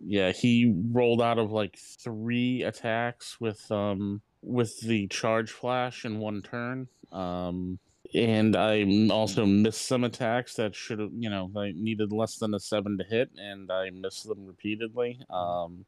yeah, 0.00 0.32
he 0.32 0.74
rolled 0.90 1.22
out 1.22 1.38
of 1.38 1.52
like 1.52 1.78
three 1.78 2.62
attacks 2.62 3.40
with 3.40 3.70
um 3.70 4.22
with 4.42 4.80
the 4.80 5.06
charge 5.08 5.50
flash 5.50 6.04
in 6.04 6.18
one 6.18 6.42
turn. 6.42 6.88
Um, 7.12 7.78
and 8.14 8.56
I 8.56 8.84
also 9.10 9.46
missed 9.46 9.86
some 9.86 10.04
attacks 10.04 10.54
that 10.54 10.74
should 10.74 10.98
have, 10.98 11.10
you 11.16 11.30
know, 11.30 11.50
I 11.56 11.72
needed 11.76 12.12
less 12.12 12.36
than 12.36 12.54
a 12.54 12.60
seven 12.60 12.98
to 12.98 13.04
hit, 13.04 13.30
and 13.36 13.70
I 13.70 13.90
missed 13.90 14.26
them 14.26 14.46
repeatedly. 14.46 15.20
Um, 15.30 15.84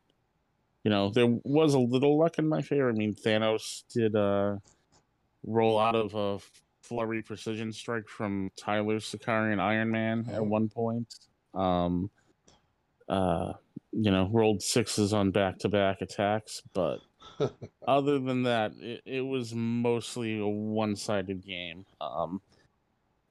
you 0.84 0.90
know, 0.90 1.10
there 1.10 1.26
was 1.44 1.74
a 1.74 1.78
little 1.78 2.18
luck 2.18 2.38
in 2.38 2.48
my 2.48 2.62
favor. 2.62 2.88
I 2.88 2.92
mean, 2.92 3.14
Thanos 3.14 3.84
did 3.92 4.14
uh, 4.14 4.56
roll 5.44 5.78
out 5.78 5.94
of 5.96 6.14
a 6.14 6.38
flurry 6.82 7.22
precision 7.22 7.72
strike 7.72 8.08
from 8.08 8.50
Tyler's 8.56 9.04
Sakaarian 9.10 9.60
Iron 9.60 9.90
Man 9.90 10.26
at 10.30 10.40
Mhm. 10.40 10.48
one 10.48 10.68
point. 10.68 11.14
Um, 11.54 12.10
uh, 13.08 13.54
you 13.92 14.10
know, 14.10 14.28
rolled 14.32 14.62
sixes 14.62 15.12
on 15.12 15.30
back 15.30 15.58
to 15.58 15.68
back 15.68 16.00
attacks, 16.00 16.62
but 16.72 17.00
other 17.86 18.18
than 18.18 18.44
that, 18.44 18.72
it, 18.78 19.02
it 19.04 19.20
was 19.20 19.54
mostly 19.54 20.38
a 20.38 20.46
one 20.46 20.96
sided 20.96 21.44
game. 21.44 21.84
Um, 22.00 22.40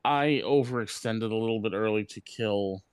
I 0.05 0.41
overextended 0.45 1.31
a 1.31 1.35
little 1.35 1.59
bit 1.59 1.73
early 1.73 2.05
to 2.05 2.21
kill 2.21 2.83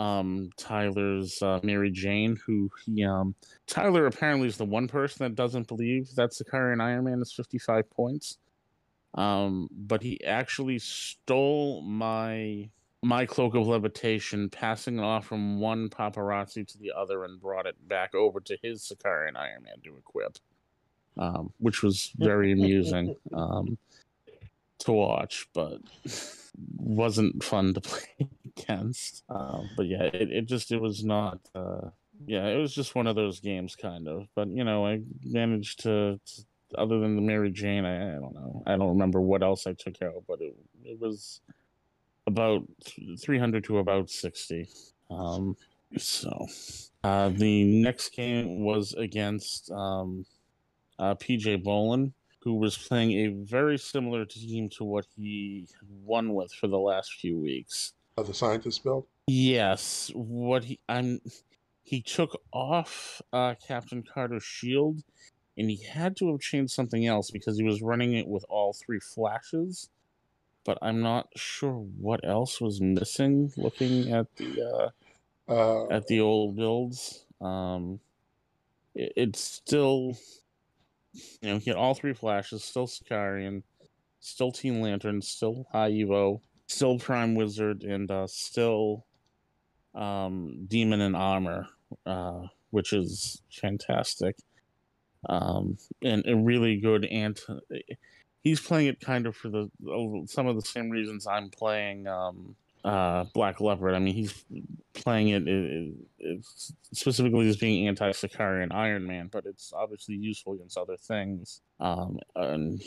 um, 0.00 0.48
Tyler's 0.56 1.42
uh, 1.42 1.60
Mary 1.62 1.90
Jane, 1.90 2.40
who 2.46 2.70
he 2.86 3.04
um, 3.04 3.34
Tyler 3.66 4.06
apparently 4.06 4.48
is 4.48 4.56
the 4.56 4.64
one 4.64 4.88
person 4.88 5.24
that 5.24 5.34
doesn't 5.34 5.68
believe 5.68 6.14
that 6.14 6.30
Sakaarian 6.30 6.82
Iron 6.82 7.04
Man 7.04 7.20
is 7.20 7.32
55 7.32 7.90
points. 7.90 8.38
Um, 9.14 9.68
but 9.70 10.02
he 10.02 10.24
actually 10.24 10.78
stole 10.78 11.82
my 11.82 12.70
my 13.02 13.26
cloak 13.26 13.54
of 13.54 13.66
levitation, 13.66 14.48
passing 14.48 14.98
it 14.98 15.02
off 15.02 15.26
from 15.26 15.60
one 15.60 15.90
paparazzi 15.90 16.66
to 16.66 16.78
the 16.78 16.92
other, 16.96 17.24
and 17.24 17.38
brought 17.38 17.66
it 17.66 17.76
back 17.86 18.14
over 18.14 18.40
to 18.40 18.56
his 18.62 18.82
Sakaarian 18.82 19.36
Iron 19.36 19.64
Man 19.64 19.80
to 19.84 19.96
equip, 19.98 20.38
um, 21.18 21.52
which 21.58 21.82
was 21.82 22.10
very 22.16 22.52
amusing 22.52 23.16
um, 23.34 23.76
to 24.78 24.92
watch, 24.92 25.46
but 25.52 25.82
wasn't 26.78 27.44
fun 27.44 27.74
to 27.74 27.80
play 27.82 28.28
against. 28.62 29.24
Um, 29.28 29.68
but 29.76 29.86
yeah, 29.86 30.02
it, 30.02 30.30
it 30.30 30.46
just 30.46 30.72
it 30.72 30.80
was 30.80 31.04
not. 31.04 31.40
Uh, 31.54 31.90
yeah, 32.26 32.46
it 32.46 32.58
was 32.58 32.74
just 32.74 32.94
one 32.94 33.06
of 33.06 33.16
those 33.16 33.40
games, 33.40 33.76
kind 33.76 34.06
of. 34.08 34.26
But 34.34 34.48
you 34.48 34.64
know, 34.64 34.86
I 34.86 35.00
managed 35.24 35.82
to. 35.82 36.20
to 36.24 36.42
other 36.78 37.00
than 37.00 37.16
the 37.16 37.22
Mary 37.22 37.50
Jane, 37.50 37.84
I, 37.84 38.16
I 38.16 38.20
don't 38.20 38.32
know. 38.32 38.62
I 38.64 38.76
don't 38.76 38.90
remember 38.90 39.20
what 39.20 39.42
else 39.42 39.66
I 39.66 39.72
took 39.72 40.00
out, 40.02 40.22
but 40.28 40.40
it 40.40 40.54
it 40.84 41.00
was 41.00 41.40
about 42.26 42.62
300 43.18 43.64
to 43.64 43.78
about 43.78 44.08
60. 44.08 44.68
Um, 45.10 45.56
so 45.98 46.46
uh, 47.02 47.30
the 47.30 47.64
next 47.64 48.10
game 48.10 48.60
was 48.64 48.94
against 48.94 49.70
um, 49.72 50.24
uh, 50.98 51.14
PJ 51.16 51.64
Bolin, 51.64 52.12
who 52.42 52.54
was 52.54 52.76
playing 52.76 53.12
a 53.12 53.28
very 53.44 53.78
similar 53.78 54.24
team 54.24 54.68
to 54.70 54.84
what 54.84 55.06
he 55.16 55.66
won 56.04 56.34
with 56.34 56.52
for 56.52 56.68
the 56.68 56.78
last 56.78 57.14
few 57.14 57.38
weeks. 57.38 57.92
Uh, 58.20 58.22
the 58.22 58.34
scientist 58.34 58.84
build. 58.84 59.06
Yes, 59.26 60.10
what 60.14 60.64
he 60.64 60.78
I'm 60.88 61.20
he 61.82 62.02
took 62.02 62.38
off 62.52 63.22
uh, 63.32 63.54
Captain 63.66 64.02
Carter's 64.02 64.44
shield, 64.44 65.02
and 65.56 65.70
he 65.70 65.82
had 65.82 66.16
to 66.16 66.30
have 66.30 66.40
changed 66.40 66.72
something 66.72 67.06
else 67.06 67.30
because 67.30 67.56
he 67.56 67.64
was 67.64 67.80
running 67.80 68.14
it 68.14 68.28
with 68.28 68.44
all 68.50 68.74
three 68.74 69.00
flashes. 69.00 69.88
But 70.64 70.76
I'm 70.82 71.00
not 71.00 71.28
sure 71.34 71.72
what 71.72 72.20
else 72.22 72.60
was 72.60 72.82
missing. 72.82 73.52
Looking 73.56 74.12
at 74.12 74.26
the 74.36 74.92
uh, 75.48 75.52
Uh, 75.52 75.88
at 75.88 76.06
the 76.06 76.20
old 76.20 76.56
builds, 76.56 77.24
um, 77.40 78.00
it, 78.94 79.12
it's 79.16 79.40
still 79.40 80.18
you 81.40 81.48
know 81.48 81.58
he 81.58 81.70
had 81.70 81.76
all 81.76 81.94
three 81.94 82.12
flashes, 82.12 82.62
still 82.62 82.86
Sakaarian, 82.86 83.62
still 84.20 84.52
Teen 84.52 84.82
Lantern, 84.82 85.22
still 85.22 85.66
High 85.72 85.92
Evo, 85.92 86.40
still 86.70 86.98
Prime 86.98 87.34
Wizard, 87.34 87.82
and 87.82 88.10
uh, 88.10 88.26
still 88.26 89.04
um, 89.94 90.66
Demon 90.68 91.00
in 91.00 91.14
Armor, 91.14 91.66
uh, 92.06 92.46
which 92.70 92.92
is 92.92 93.42
fantastic. 93.50 94.36
Um, 95.28 95.76
and 96.02 96.24
a 96.26 96.34
really 96.34 96.78
good 96.78 97.04
anti. 97.04 97.52
he's 98.42 98.60
playing 98.60 98.86
it 98.86 99.00
kind 99.00 99.26
of 99.26 99.36
for 99.36 99.50
the 99.50 99.70
some 100.26 100.46
of 100.46 100.56
the 100.56 100.62
same 100.62 100.88
reasons 100.88 101.26
I'm 101.26 101.50
playing 101.50 102.06
um, 102.06 102.56
uh, 102.84 103.24
Black 103.34 103.60
Leopard. 103.60 103.94
I 103.94 103.98
mean, 103.98 104.14
he's 104.14 104.44
playing 104.94 105.28
it, 105.28 105.46
it, 105.46 105.94
it 106.18 106.44
specifically 106.92 107.48
as 107.48 107.56
being 107.56 107.86
anti 107.88 108.10
Sakaarian 108.12 108.72
Iron 108.72 109.06
Man, 109.06 109.28
but 109.30 109.44
it's 109.44 109.72
obviously 109.76 110.14
useful 110.14 110.54
against 110.54 110.78
other 110.78 110.96
things. 110.96 111.60
Um, 111.80 112.18
and 112.34 112.82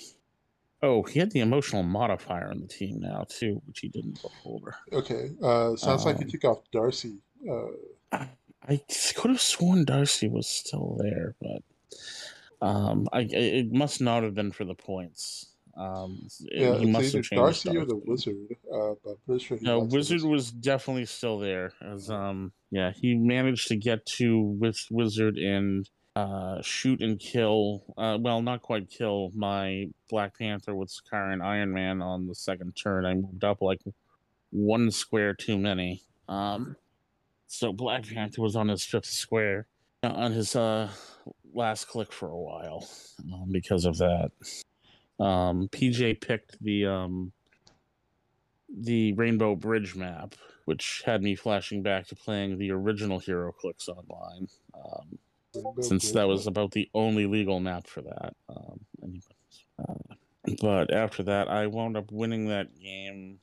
oh, 0.83 1.01
he 1.03 1.19
had 1.19 1.31
the 1.31 1.39
emotional 1.39 1.81
modifier 1.81 2.51
on 2.51 2.59
the 2.59 2.67
team 2.67 2.99
now 2.99 3.25
too, 3.27 3.61
which 3.65 3.79
he 3.79 3.87
didn't 3.87 4.21
before. 4.21 4.75
Okay. 4.91 5.31
Uh, 5.41 5.75
sounds 5.75 6.05
like 6.05 6.19
you 6.19 6.25
Um, 6.25 6.29
took 6.29 6.43
off 6.45 6.59
Darcy. 6.71 7.17
Uh, 7.49 7.67
I, 8.11 8.29
I 8.67 8.81
could 9.15 9.31
have 9.31 9.41
sworn 9.41 9.85
Darcy 9.85 10.27
was 10.27 10.47
still 10.47 10.97
there, 10.99 11.35
but 11.41 11.63
um, 12.65 13.07
I 13.11 13.21
it 13.21 13.71
must 13.71 14.01
not 14.01 14.23
have 14.23 14.35
been 14.35 14.51
for 14.51 14.65
the 14.65 14.75
points. 14.75 15.49
Um, 15.75 16.27
yeah, 16.39 16.77
he 16.77 16.85
must 16.85 17.13
have 17.13 17.23
changed 17.23 17.65
Darcy 17.65 17.77
or 17.77 17.85
the 17.85 17.95
Wizard. 17.95 18.55
Uh, 18.71 18.93
but 19.03 19.11
I'm 19.11 19.17
pretty 19.25 19.43
sure 19.43 19.57
he 19.57 19.65
No, 19.65 19.79
Wizard 19.79 20.21
was 20.21 20.51
definitely 20.51 21.05
still 21.05 21.39
there. 21.39 21.73
As 21.81 22.09
um, 22.11 22.53
yeah, 22.71 22.91
he 22.91 23.15
managed 23.15 23.69
to 23.69 23.75
get 23.75 24.05
to 24.17 24.39
with 24.39 24.85
Wizard 24.91 25.37
and 25.37 25.89
uh, 26.15 26.61
shoot 26.61 27.01
and 27.01 27.19
kill. 27.19 27.83
Uh, 27.97 28.17
well, 28.19 28.41
not 28.41 28.61
quite 28.61 28.89
kill 28.89 29.31
my 29.35 29.87
Black 30.09 30.37
Panther 30.37 30.75
with 30.75 30.89
Sakaarian 30.89 31.43
Iron 31.43 31.73
Man 31.73 32.01
on 32.01 32.27
the 32.27 32.35
second 32.35 32.73
turn. 32.73 33.05
I 33.05 33.15
moved 33.15 33.43
up 33.43 33.61
like 33.61 33.81
one 34.51 34.91
square 34.91 35.33
too 35.33 35.57
many. 35.57 36.03
Um, 36.29 36.75
so 37.47 37.73
Black 37.73 38.07
Panther 38.07 38.41
was 38.41 38.55
on 38.55 38.67
his 38.67 38.85
fifth 38.85 39.05
square 39.05 39.67
uh, 40.03 40.09
on 40.09 40.31
his 40.31 40.55
uh 40.55 40.89
last 41.53 41.85
click 41.85 42.11
for 42.11 42.29
a 42.29 42.39
while 42.39 42.87
um, 43.31 43.49
because 43.51 43.85
of 43.85 43.97
that. 43.97 44.31
Um, 45.19 45.69
PJ 45.69 46.21
picked 46.21 46.61
the 46.63 46.85
um 46.85 47.31
the 48.75 49.13
Rainbow 49.13 49.55
Bridge 49.55 49.95
map, 49.95 50.35
which 50.65 51.03
had 51.05 51.21
me 51.21 51.35
flashing 51.35 51.83
back 51.83 52.07
to 52.07 52.15
playing 52.15 52.57
the 52.57 52.71
original 52.71 53.19
HeroClix 53.19 53.87
online, 53.87 54.47
um, 54.73 55.19
since 55.81 56.11
that 56.11 56.27
was 56.27 56.47
about 56.47 56.71
the 56.71 56.89
only 56.93 57.25
legal 57.25 57.59
map 57.59 57.87
for 57.87 58.01
that. 58.01 58.33
Um, 58.49 58.79
uh, 59.79 60.15
but 60.61 60.93
after 60.93 61.23
that, 61.23 61.47
I 61.47 61.67
wound 61.67 61.97
up 61.97 62.11
winning 62.11 62.47
that 62.49 62.79
game 62.79 63.39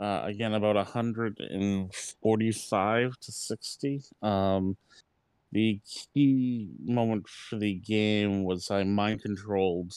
uh, 0.00 0.22
again 0.24 0.54
about 0.54 0.76
145 0.76 3.18
to 3.20 3.32
60. 3.32 4.02
Um, 4.22 4.76
the 5.52 5.80
key 6.14 6.70
moment 6.80 7.28
for 7.28 7.56
the 7.56 7.74
game 7.74 8.44
was 8.44 8.70
I 8.70 8.84
mind 8.84 9.22
controlled 9.22 9.92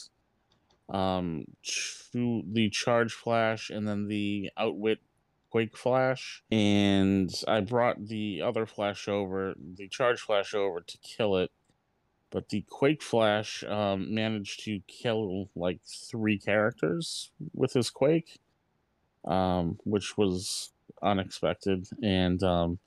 um 0.90 1.44
to 2.12 2.42
the 2.46 2.70
charge 2.70 3.12
flash 3.12 3.70
and 3.70 3.86
then 3.86 4.08
the 4.08 4.50
outwit 4.56 5.00
quake 5.50 5.76
flash 5.76 6.42
and 6.50 7.42
i 7.46 7.60
brought 7.60 8.06
the 8.06 8.42
other 8.42 8.66
flash 8.66 9.08
over 9.08 9.54
the 9.56 9.88
charge 9.88 10.20
flash 10.20 10.54
over 10.54 10.80
to 10.80 10.98
kill 10.98 11.36
it 11.36 11.50
but 12.30 12.50
the 12.50 12.62
quake 12.68 13.02
flash 13.02 13.64
um, 13.64 14.14
managed 14.14 14.62
to 14.64 14.80
kill 14.86 15.48
like 15.56 15.80
three 15.84 16.38
characters 16.38 17.30
with 17.54 17.72
his 17.72 17.90
quake 17.90 18.38
um, 19.24 19.78
which 19.84 20.16
was 20.16 20.72
unexpected 21.02 21.88
and 22.02 22.42
um, 22.42 22.78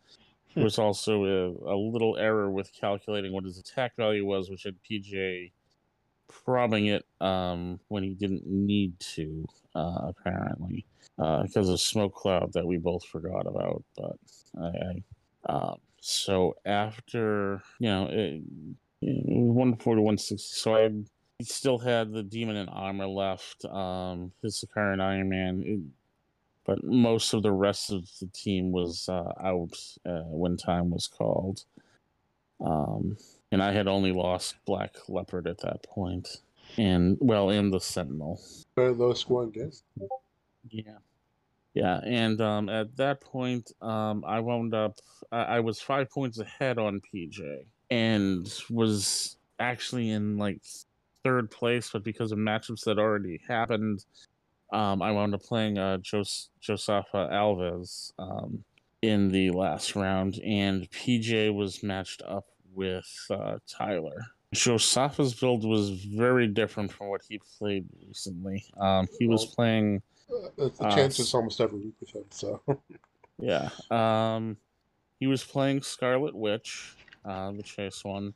there 0.53 0.63
was 0.63 0.77
also 0.77 1.25
a, 1.25 1.73
a 1.73 1.77
little 1.77 2.17
error 2.17 2.49
with 2.49 2.73
calculating 2.73 3.31
what 3.31 3.45
his 3.45 3.57
attack 3.57 3.95
value 3.95 4.25
was 4.25 4.49
which 4.49 4.63
had 4.63 4.75
pj 4.83 5.51
probbing 6.31 6.87
it 6.87 7.05
um, 7.19 7.79
when 7.89 8.03
he 8.03 8.13
didn't 8.13 8.45
need 8.47 8.99
to, 8.99 9.45
uh, 9.75 10.09
apparently, 10.09 10.85
uh, 11.19 11.43
because 11.43 11.69
of 11.69 11.79
smoke 11.79 12.15
cloud 12.15 12.53
that 12.53 12.65
we 12.65 12.77
both 12.77 13.05
forgot 13.05 13.47
about. 13.47 13.83
But 13.97 14.17
I, 14.59 14.67
I 14.67 15.53
um, 15.53 15.75
so 15.99 16.55
after 16.65 17.61
you 17.79 17.89
know, 17.89 18.07
it, 18.11 18.41
it 19.01 19.25
one 19.27 19.75
forty 19.77 20.01
one 20.01 20.17
sixty. 20.17 20.55
So 20.55 20.75
I 20.75 20.91
still 21.41 21.79
had 21.79 22.11
the 22.11 22.23
demon 22.23 22.55
and 22.55 22.69
armor 22.71 23.07
left, 23.07 23.65
um, 23.65 24.31
his 24.41 24.63
Sakaarian 24.63 25.01
Iron 25.01 25.29
Man. 25.29 25.63
It, 25.65 25.79
but 26.63 26.83
most 26.83 27.33
of 27.33 27.41
the 27.41 27.51
rest 27.51 27.91
of 27.91 28.07
the 28.19 28.27
team 28.27 28.71
was 28.71 29.09
uh, 29.09 29.33
out 29.43 29.75
uh, 30.05 30.21
when 30.25 30.57
time 30.57 30.91
was 30.91 31.07
called. 31.07 31.63
Um, 32.63 33.17
and 33.51 33.61
I 33.63 33.71
had 33.71 33.87
only 33.87 34.11
lost 34.11 34.55
Black 34.65 34.95
Leopard 35.09 35.47
at 35.47 35.59
that 35.61 35.83
point, 35.83 36.37
and 36.77 37.17
well, 37.19 37.49
and 37.49 37.73
the 37.73 37.79
Sentinel. 37.79 38.39
Very 38.75 38.93
low 38.93 39.13
scoring 39.13 39.51
game. 39.51 39.71
Yeah, 40.69 40.97
yeah, 41.73 41.99
and 42.05 42.39
um, 42.41 42.69
at 42.69 42.95
that 42.97 43.21
point, 43.21 43.71
um, 43.81 44.23
I 44.25 44.39
wound 44.39 44.73
up. 44.73 44.95
I, 45.31 45.43
I 45.43 45.59
was 45.59 45.81
five 45.81 46.09
points 46.09 46.39
ahead 46.39 46.77
on 46.77 47.01
PJ, 47.13 47.65
and 47.89 48.53
was 48.69 49.37
actually 49.59 50.09
in 50.09 50.37
like 50.37 50.61
third 51.23 51.51
place, 51.51 51.89
but 51.91 52.03
because 52.03 52.31
of 52.31 52.39
matchups 52.39 52.83
that 52.85 52.97
already 52.99 53.39
happened, 53.47 54.03
um, 54.73 55.01
I 55.01 55.11
wound 55.11 55.33
up 55.33 55.43
playing 55.43 55.77
uh, 55.77 55.97
Jos- 55.97 56.49
Josafa 56.61 57.31
Alves 57.31 58.13
um, 58.19 58.63
in 59.01 59.29
the 59.29 59.51
last 59.51 59.95
round, 59.95 60.39
and 60.43 60.89
PJ 60.91 61.53
was 61.53 61.83
matched 61.83 62.21
up 62.27 62.45
with 62.73 63.27
uh, 63.29 63.57
Tyler. 63.67 64.25
Josafa's 64.53 65.33
build 65.33 65.63
was 65.63 65.91
very 65.91 66.47
different 66.47 66.91
from 66.91 67.07
what 67.07 67.21
he 67.27 67.39
played 67.57 67.85
recently. 68.05 68.65
Um, 68.77 69.07
he 69.17 69.27
was 69.27 69.45
playing, 69.45 70.01
Uh, 70.29 70.49
it 70.57 70.73
Uh, 70.79 71.37
almost 71.37 71.61
every 71.61 71.79
week 71.79 71.95
with 71.99 72.09
him. 72.09 72.25
So 72.29 72.61
yeah, 73.39 73.69
um, 73.89 74.57
he 75.19 75.27
was 75.27 75.43
playing 75.43 75.81
Scarlet 75.83 76.35
Witch, 76.35 76.95
uh, 77.23 77.51
the 77.51 77.63
chase 77.63 78.03
one, 78.03 78.33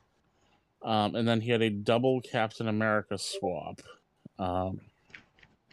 um, 0.83 1.15
and 1.15 1.27
then 1.27 1.41
he 1.41 1.51
had 1.51 1.61
a 1.61 1.69
double 1.69 2.21
Captain 2.21 2.69
America 2.69 3.17
swap, 3.17 3.81
um, 4.39 4.79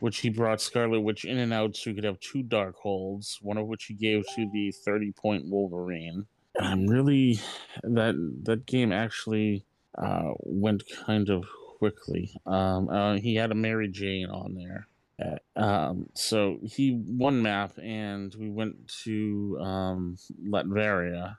which 0.00 0.18
he 0.18 0.28
brought 0.28 0.60
Scarlet 0.60 1.00
Witch 1.00 1.24
in 1.24 1.38
and 1.38 1.52
out 1.52 1.76
so 1.76 1.90
he 1.90 1.94
could 1.94 2.04
have 2.04 2.18
two 2.18 2.42
Darkholds, 2.42 3.40
one 3.42 3.58
of 3.58 3.68
which 3.68 3.84
he 3.84 3.94
gave 3.94 4.24
to 4.34 4.50
the 4.52 4.72
thirty 4.84 5.12
point 5.12 5.46
Wolverine. 5.46 6.26
And 6.56 6.66
I'm 6.66 6.86
really 6.88 7.38
that 7.84 8.14
that 8.42 8.66
game 8.66 8.90
actually 8.90 9.64
uh, 10.02 10.32
went 10.40 10.82
kind 11.06 11.30
of 11.30 11.44
quickly. 11.78 12.34
Um, 12.46 12.88
uh, 12.88 13.14
he 13.14 13.34
had 13.34 13.50
a 13.50 13.54
Mary 13.54 13.88
Jane 13.88 14.30
on 14.30 14.54
there. 14.54 14.88
Uh, 15.22 15.38
Um, 15.60 16.08
so 16.14 16.58
he 16.62 17.00
won 17.06 17.42
map, 17.42 17.72
and 17.78 18.34
we 18.34 18.50
went 18.50 18.88
to 19.04 19.58
um, 19.60 20.16
Latveria. 20.48 21.36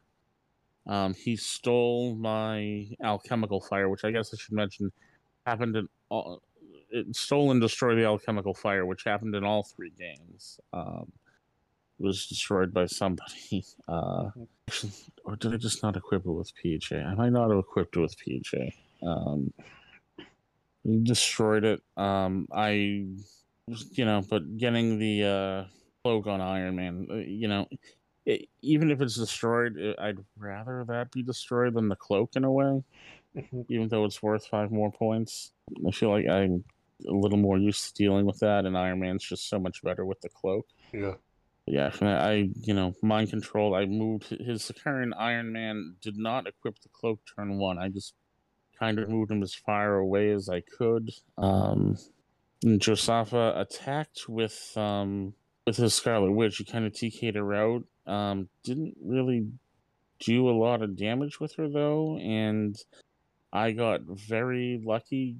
Um, 0.85 1.13
he 1.13 1.35
stole 1.35 2.15
my 2.15 2.87
alchemical 3.01 3.61
fire, 3.61 3.89
which 3.89 4.03
I 4.03 4.11
guess 4.11 4.33
I 4.33 4.37
should 4.37 4.53
mention 4.53 4.91
happened 5.45 5.75
in 5.75 5.87
all. 6.09 6.41
It 6.89 7.15
stole 7.15 7.51
and 7.51 7.59
destroyed 7.59 7.97
the 7.97 8.05
alchemical 8.05 8.53
fire, 8.53 8.85
which 8.85 9.03
happened 9.03 9.35
in 9.35 9.43
all 9.43 9.63
three 9.63 9.91
games. 9.97 10.59
Um, 10.71 11.11
was 11.99 12.27
destroyed 12.27 12.73
by 12.73 12.85
somebody. 12.85 13.65
Uh, 13.87 14.29
actually, 14.69 14.91
or 15.25 15.35
did 15.35 15.53
I 15.53 15.57
just 15.57 15.83
not 15.83 15.95
equip 15.97 16.25
it 16.25 16.31
with 16.31 16.51
PJ? 16.55 16.91
Am 16.93 17.11
I 17.11 17.15
might 17.15 17.33
not 17.33 17.49
have 17.49 17.59
equipped 17.59 17.95
it 17.97 17.99
with 17.99 18.15
PJ. 18.17 18.73
Um, 19.05 19.53
he 20.83 20.99
destroyed 21.03 21.63
it. 21.65 21.81
Um, 21.97 22.47
I, 22.51 22.69
you 22.69 24.05
know, 24.05 24.21
but 24.29 24.57
getting 24.57 24.99
the 24.99 25.23
uh, 25.23 25.63
cloak 26.03 26.27
on 26.27 26.41
Iron 26.41 26.75
Man, 26.75 27.07
uh, 27.11 27.15
you 27.15 27.47
know, 27.47 27.67
it, 28.25 28.47
even 28.61 28.89
if 28.91 29.01
it's 29.01 29.15
destroyed, 29.15 29.77
it, 29.77 29.97
I'd 29.99 30.17
rather 30.37 30.85
that 30.87 31.11
be 31.11 31.23
destroyed 31.23 31.73
than 31.73 31.89
the 31.89 31.95
cloak 31.95 32.35
in 32.35 32.43
a 32.45 32.51
way. 32.51 32.83
Mhm. 33.35 33.65
Even 33.69 33.87
though 33.89 34.05
it's 34.05 34.21
worth 34.21 34.45
five 34.45 34.71
more 34.71 34.91
points, 34.91 35.51
I 35.87 35.91
feel 35.91 36.09
like 36.09 36.27
I'm 36.27 36.63
a 37.07 37.11
little 37.11 37.37
more 37.37 37.57
used 37.57 37.87
to 37.87 37.93
dealing 37.93 38.25
with 38.25 38.39
that, 38.39 38.65
and 38.65 38.77
Iron 38.77 38.99
Man's 38.99 39.23
just 39.23 39.49
so 39.49 39.59
much 39.59 39.81
better 39.83 40.05
with 40.05 40.21
the 40.21 40.29
cloak. 40.29 40.67
yeah, 40.93 41.15
Yeah, 41.65 41.91
I 42.01 42.49
you 42.61 42.73
know 42.73 42.93
mind 43.01 43.29
control. 43.29 43.73
I 43.73 43.85
moved 43.85 44.29
his 44.29 44.69
Sakaarian 44.69 45.11
Iron 45.17 45.53
Man 45.53 45.95
did 46.01 46.17
not 46.17 46.47
equip 46.47 46.79
the 46.79 46.89
cloak 46.89 47.21
turn 47.35 47.57
one. 47.57 47.77
I 47.79 47.87
just 47.89 48.13
kind 48.77 48.99
of 48.99 49.09
moved 49.09 49.31
him 49.31 49.41
as 49.41 49.55
far 49.55 49.95
away 49.95 50.31
as 50.31 50.49
I 50.49 50.61
could. 50.61 51.11
Um, 51.37 51.97
Josafa 52.63 53.59
attacked 53.59 54.27
with 54.27 54.73
um 54.75 55.33
with 55.65 55.77
his 55.77 55.93
Scarlet 55.93 56.31
Witch. 56.31 56.57
He 56.57 56.65
kind 56.65 56.85
of 56.85 56.91
TK'd 56.91 57.35
her 57.35 57.53
out. 57.53 57.83
Um, 58.05 58.49
didn't 58.63 58.97
really 59.01 59.47
do 60.19 60.49
a 60.49 60.51
lot 60.51 60.81
of 60.81 60.97
damage 60.97 61.39
with 61.39 61.55
her 61.55 61.69
though, 61.69 62.17
and 62.17 62.75
I 63.53 63.71
got 63.71 64.01
very 64.01 64.81
lucky 64.83 65.37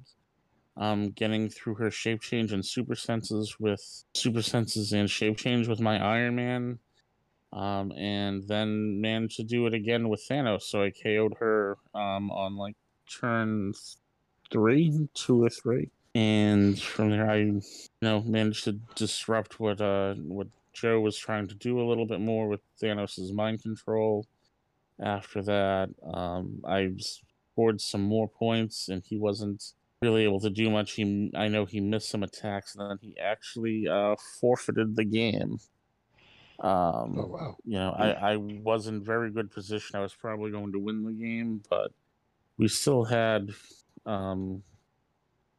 um, 0.76 1.10
getting 1.10 1.48
through 1.48 1.76
her 1.76 1.90
shape 1.90 2.20
change 2.20 2.52
and 2.52 2.64
super 2.64 2.94
senses 2.96 3.56
with 3.60 4.04
super 4.14 4.42
senses 4.42 4.92
and 4.92 5.10
shape 5.10 5.36
change 5.36 5.68
with 5.68 5.80
my 5.80 5.98
Iron 6.04 6.36
Man, 6.36 6.78
um, 7.52 7.92
and 7.92 8.46
then 8.48 9.00
managed 9.00 9.36
to 9.36 9.44
do 9.44 9.66
it 9.66 9.74
again 9.74 10.08
with 10.08 10.26
Thanos. 10.28 10.62
So 10.62 10.82
I 10.82 10.90
KO'd 10.90 11.34
her 11.38 11.78
um, 11.94 12.30
on 12.30 12.56
like 12.56 12.76
turn 13.08 13.72
three, 14.50 15.08
two 15.14 15.42
or 15.44 15.50
three. 15.50 15.90
and 16.14 16.80
from 16.80 17.10
there 17.10 17.28
I 17.30 17.38
you 17.38 17.62
know 18.02 18.22
managed 18.22 18.64
to 18.64 18.72
disrupt 18.94 19.58
what 19.60 19.80
uh 19.80 20.14
what 20.14 20.48
Joe 20.72 21.00
was 21.00 21.16
trying 21.16 21.48
to 21.48 21.54
do 21.54 21.80
a 21.80 21.86
little 21.88 22.06
bit 22.06 22.20
more 22.20 22.48
with 22.48 22.60
Thanos' 22.82 23.32
mind 23.32 23.62
control. 23.62 24.26
After 25.00 25.42
that, 25.42 25.90
um, 26.12 26.60
I 26.66 26.90
scored 26.98 27.80
some 27.80 28.02
more 28.02 28.28
points, 28.28 28.88
and 28.88 29.02
he 29.04 29.16
wasn't 29.16 29.72
really 30.04 30.24
able 30.24 30.40
to 30.40 30.50
do 30.50 30.70
much. 30.70 30.92
He, 30.92 31.30
I 31.34 31.48
know 31.48 31.64
he 31.64 31.80
missed 31.80 32.10
some 32.10 32.22
attacks, 32.22 32.74
and 32.76 32.90
then 32.90 32.98
he 33.00 33.18
actually 33.18 33.88
uh, 33.88 34.14
forfeited 34.40 34.94
the 34.96 35.04
game. 35.04 35.58
Um, 36.60 37.18
Oh 37.18 37.26
wow. 37.26 37.56
you 37.64 37.74
know, 37.74 37.90
I, 37.90 38.34
I 38.34 38.36
was 38.36 38.86
in 38.86 39.02
very 39.02 39.30
good 39.30 39.50
position. 39.50 39.96
I 39.96 40.00
was 40.02 40.14
probably 40.14 40.50
going 40.52 40.72
to 40.72 40.78
win 40.78 41.04
the 41.04 41.12
game, 41.12 41.62
but 41.68 41.90
we 42.58 42.68
still 42.68 43.04
had, 43.04 43.50
um, 44.06 44.62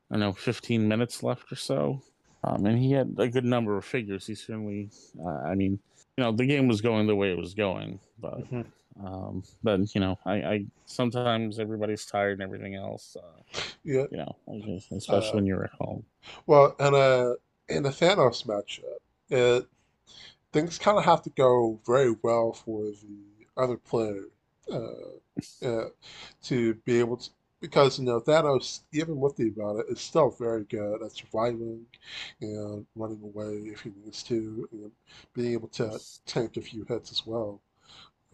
I 0.09 0.15
don't 0.15 0.19
know, 0.21 0.33
15 0.33 0.87
minutes 0.87 1.23
left 1.23 1.51
or 1.51 1.55
so. 1.55 2.01
Um, 2.43 2.65
and 2.65 2.77
he 2.77 2.91
had 2.91 3.15
a 3.17 3.27
good 3.27 3.43
number 3.43 3.75
of 3.75 3.83
figures. 3.85 4.27
He 4.27 4.35
certainly, 4.35 4.89
uh, 5.19 5.39
I 5.51 5.55
mean, 5.55 5.79
you 6.17 6.23
know, 6.23 6.31
the 6.31 6.45
game 6.45 6.67
was 6.67 6.79
going 6.79 7.07
the 7.07 7.15
way 7.15 7.31
it 7.31 7.37
was 7.37 7.53
going, 7.53 7.99
but, 8.19 8.39
Mhm. 8.51 8.65
Um, 9.03 9.43
but 9.63 9.93
you 9.93 10.01
know, 10.01 10.17
I, 10.25 10.33
I 10.35 10.65
sometimes 10.85 11.59
everybody's 11.59 12.05
tired 12.05 12.33
and 12.33 12.41
everything 12.43 12.75
else. 12.75 13.15
Uh, 13.19 13.41
Yeah. 13.83 14.07
you 14.11 14.17
know, 14.17 14.35
especially 14.91 15.37
Uh, 15.37 15.37
when 15.37 15.45
you're 15.45 15.63
at 15.63 15.71
home. 15.79 16.05
Well, 16.45 16.75
in 16.79 16.93
a 16.95 17.35
in 17.69 17.85
a 17.85 17.89
Thanos 17.89 18.45
matchup, 18.45 18.99
it 19.29 19.67
things 20.53 20.77
kind 20.79 20.97
of 20.97 21.05
have 21.05 21.21
to 21.23 21.29
go 21.31 21.79
very 21.85 22.15
well 22.23 22.53
for 22.53 22.83
the 22.85 23.45
other 23.57 23.77
player 23.77 24.25
uh, 24.71 25.65
uh, 25.65 25.89
to 26.43 26.75
be 26.85 26.99
able 26.99 27.17
to, 27.17 27.29
because 27.61 27.99
you 27.99 28.05
know 28.05 28.19
Thanos, 28.21 28.81
even 28.93 29.19
with 29.19 29.35
the 29.37 29.49
about 29.49 29.77
it, 29.79 29.87
is 29.89 30.01
still 30.01 30.29
very 30.31 30.65
good 30.65 31.03
at 31.03 31.11
surviving 31.13 31.85
and 32.41 32.85
running 32.95 33.21
away 33.23 33.71
if 33.73 33.81
he 33.81 33.91
needs 34.03 34.23
to, 34.23 34.67
and 34.71 34.91
being 35.33 35.53
able 35.53 35.69
to 35.69 35.99
tank 36.25 36.57
a 36.57 36.61
few 36.61 36.85
hits 36.87 37.11
as 37.11 37.25
well. 37.27 37.61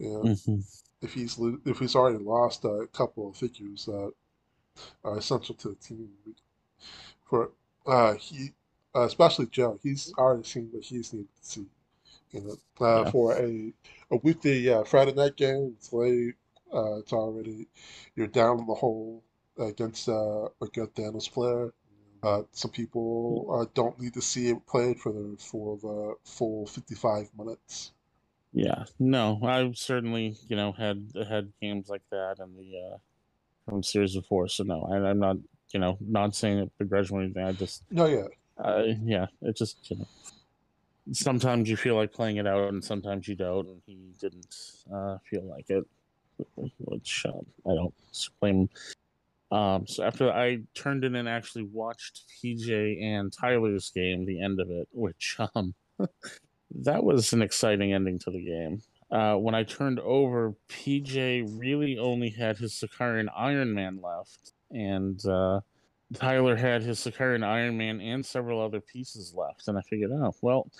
And 0.02 0.24
Mhm. 0.24 0.64
if 1.02 1.14
he's 1.14 1.38
lo- 1.38 1.60
if 1.64 1.78
he's 1.78 1.96
already 1.96 2.18
lost 2.24 2.64
a 2.64 2.88
couple 2.92 3.30
of 3.30 3.36
figures 3.36 3.86
that 3.86 4.12
are 5.04 5.18
essential 5.18 5.54
to 5.56 5.70
the 5.70 5.74
team, 5.76 6.10
for 7.24 7.52
uh, 7.86 8.14
he, 8.14 8.52
uh, 8.94 9.02
especially 9.02 9.46
Joe, 9.46 9.78
he's 9.82 10.12
already 10.18 10.44
seen 10.44 10.68
what 10.72 10.84
he's 10.84 11.12
needed 11.12 11.28
to 11.40 11.44
see. 11.46 11.66
You 12.32 12.40
know, 12.42 12.86
uh, 12.86 13.04
Yeah. 13.04 13.10
for 13.10 13.34
a 13.38 13.72
a 14.10 14.16
weekly 14.16 14.68
uh, 14.70 14.84
Friday 14.84 15.14
night 15.14 15.36
game, 15.36 15.74
it's 15.76 15.92
late. 15.92 16.34
Uh, 16.72 16.98
it's 16.98 17.12
already 17.12 17.68
you're 18.16 18.26
down 18.28 18.60
in 18.60 18.66
the 18.66 18.74
hole 18.74 19.22
against 19.58 20.08
uh, 20.08 20.46
a 20.60 20.66
good 20.72 20.94
Thanos 20.94 21.30
player. 21.30 21.72
Uh, 22.22 22.42
some 22.52 22.70
people 22.70 23.46
uh, 23.52 23.66
don't 23.74 24.00
need 24.00 24.14
to 24.14 24.22
see 24.22 24.48
it 24.48 24.66
played 24.66 25.00
for 25.00 25.12
the 25.12 25.36
for 25.38 25.76
the 25.78 26.16
full 26.24 26.66
55 26.66 27.30
minutes. 27.36 27.92
Yeah, 28.52 28.84
no, 28.98 29.40
I've 29.42 29.76
certainly, 29.76 30.36
you 30.48 30.56
know, 30.56 30.72
had 30.72 31.10
had 31.28 31.52
games 31.60 31.88
like 31.88 32.02
that 32.10 32.36
in 32.38 32.54
the 32.56 32.78
uh 32.78 32.96
from 33.64 33.82
series 33.82 34.14
before. 34.14 34.48
So 34.48 34.64
no, 34.64 34.82
I, 34.82 34.96
I'm 34.96 35.18
not, 35.18 35.36
you 35.72 35.80
know, 35.80 35.96
not 36.00 36.34
saying 36.34 36.58
it 36.58 36.72
begrudgingly 36.78 37.22
or 37.22 37.24
anything. 37.24 37.44
I 37.44 37.52
just, 37.52 37.82
No, 37.90 38.06
yeah, 38.06 38.26
uh, 38.58 38.84
yeah, 39.02 39.26
it 39.40 39.56
just, 39.56 39.90
you 39.90 39.98
know, 39.98 40.06
sometimes 41.12 41.68
you 41.68 41.76
feel 41.76 41.96
like 41.96 42.12
playing 42.12 42.36
it 42.36 42.46
out, 42.46 42.68
and 42.68 42.84
sometimes 42.84 43.26
you 43.26 43.34
don't. 43.34 43.68
And 43.68 43.82
he 43.86 44.12
didn't 44.20 44.54
uh, 44.92 45.18
feel 45.28 45.44
like 45.44 45.70
it, 45.70 45.84
which 46.78 47.26
um, 47.26 47.46
I 47.66 47.74
don't 47.74 47.94
blame. 48.40 48.68
Um, 49.50 49.86
so 49.86 50.02
after 50.04 50.32
I 50.32 50.60
turned 50.74 51.04
in 51.04 51.14
and 51.14 51.28
actually 51.28 51.64
watched 51.64 52.22
PJ 52.42 53.02
and 53.02 53.32
Tyler's 53.32 53.90
game, 53.90 54.24
the 54.24 54.40
end 54.40 54.60
of 54.60 54.70
it, 54.70 54.88
which 54.92 55.36
um, 55.54 55.74
that 56.80 57.04
was 57.04 57.32
an 57.32 57.42
exciting 57.42 57.92
ending 57.92 58.18
to 58.20 58.30
the 58.30 58.44
game. 58.44 58.82
Uh, 59.10 59.36
when 59.36 59.54
I 59.54 59.62
turned 59.62 60.00
over, 60.00 60.54
PJ 60.68 61.58
really 61.58 61.98
only 61.98 62.30
had 62.30 62.56
his 62.56 62.72
Sakaarian 62.72 63.28
Iron 63.36 63.74
Man 63.74 64.00
left, 64.00 64.52
and 64.70 65.24
uh, 65.26 65.60
Tyler 66.14 66.56
had 66.56 66.82
his 66.82 66.98
Sakaarian 66.98 67.44
Iron 67.44 67.76
Man 67.76 68.00
and 68.00 68.24
several 68.24 68.60
other 68.60 68.80
pieces 68.80 69.34
left. 69.34 69.68
And 69.68 69.76
I 69.76 69.82
figured, 69.82 70.10
oh, 70.12 70.34
well, 70.40 70.70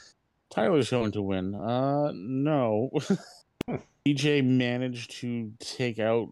Tyler's 0.50 0.90
going 0.90 1.12
to 1.12 1.22
win. 1.22 1.54
Uh, 1.54 2.12
no. 2.14 2.90
PJ 4.06 4.44
managed 4.44 5.12
to 5.20 5.52
take 5.58 5.98
out 5.98 6.28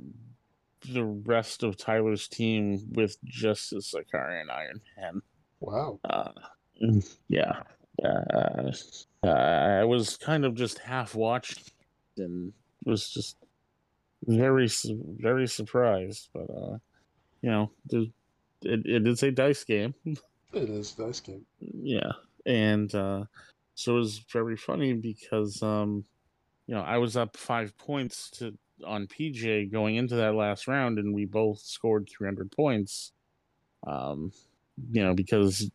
the 0.93 1.05
rest 1.05 1.63
of 1.63 1.77
Tyler's 1.77 2.27
team 2.29 2.81
with 2.93 3.17
just 3.25 3.71
his 3.71 3.95
Sakaarian 3.95 4.51
Iron 4.51 4.81
Man. 4.97 5.23
wow. 5.61 6.01
Uh, 6.09 6.33
yeah. 7.29 7.63
Uh, 8.03 8.73
uh, 9.23 9.29
I 9.29 9.85
was 9.85 10.17
kind 10.17 10.45
of 10.45 10.55
just 10.55 10.79
half 10.79 11.15
watched 11.15 11.73
and 12.17 12.53
was 12.85 13.11
just 13.11 13.37
very, 14.27 14.69
very 15.19 15.47
surprised. 15.47 16.29
But, 16.33 16.51
uh, 16.51 16.79
you 17.43 17.51
know, 17.51 17.71
it, 17.91 18.11
it 18.63 19.07
is 19.07 19.23
a 19.23 19.31
dice 19.31 19.65
game. 19.65 19.95
It 20.53 20.69
is 20.69 20.97
a 20.99 21.07
nice 21.07 21.21
game. 21.21 21.45
Yeah. 21.61 22.13
And 22.47 22.95
uh, 22.95 23.25
so 23.75 23.97
it 23.97 23.99
was 23.99 24.19
very 24.33 24.57
funny 24.57 24.95
because, 24.95 25.63
um, 25.63 26.05
you 26.67 26.75
know, 26.75 26.83
I 26.83 26.99
was 26.99 27.17
up 27.17 27.37
five 27.37 27.77
points 27.79 28.31
to 28.39 28.57
on 28.87 29.07
PJ 29.07 29.71
going 29.71 29.97
into 29.97 30.15
that 30.17 30.35
last 30.35 30.67
round, 30.67 30.99
and 30.99 31.15
we 31.15 31.27
both 31.27 31.59
scored 31.61 32.09
300 32.09 32.51
points. 32.51 33.13
Um, 33.87 34.33
you 34.91 35.03
know, 35.03 35.15
because 35.15 35.71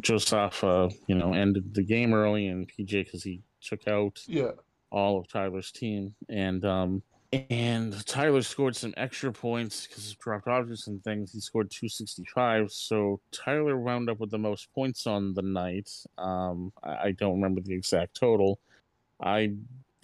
Joseph, 0.00 0.62
uh, 0.62 0.88
you 1.06 1.14
know, 1.14 1.32
ended 1.32 1.74
the 1.74 1.82
game 1.82 2.14
early, 2.14 2.46
and 2.48 2.68
PJ 2.68 3.04
because 3.04 3.22
he 3.22 3.42
took 3.60 3.88
out 3.88 4.20
Yeah, 4.26 4.52
all 4.90 5.18
of 5.18 5.28
Tyler's 5.28 5.72
team, 5.72 6.14
and 6.28 6.64
um, 6.64 7.02
and 7.32 8.06
Tyler 8.06 8.42
scored 8.42 8.76
some 8.76 8.92
extra 8.96 9.32
points 9.32 9.86
because 9.86 10.10
of 10.10 10.18
dropped 10.18 10.48
objects 10.48 10.86
and 10.86 11.02
things. 11.02 11.32
He 11.32 11.40
scored 11.40 11.70
265, 11.70 12.70
so 12.70 13.20
Tyler 13.32 13.78
wound 13.78 14.10
up 14.10 14.20
with 14.20 14.30
the 14.30 14.38
most 14.38 14.72
points 14.74 15.06
on 15.06 15.32
the 15.32 15.42
night. 15.42 15.90
Um, 16.18 16.72
I, 16.82 16.90
I 16.90 17.10
don't 17.12 17.36
remember 17.36 17.62
the 17.62 17.74
exact 17.74 18.14
total. 18.14 18.60
I 19.20 19.54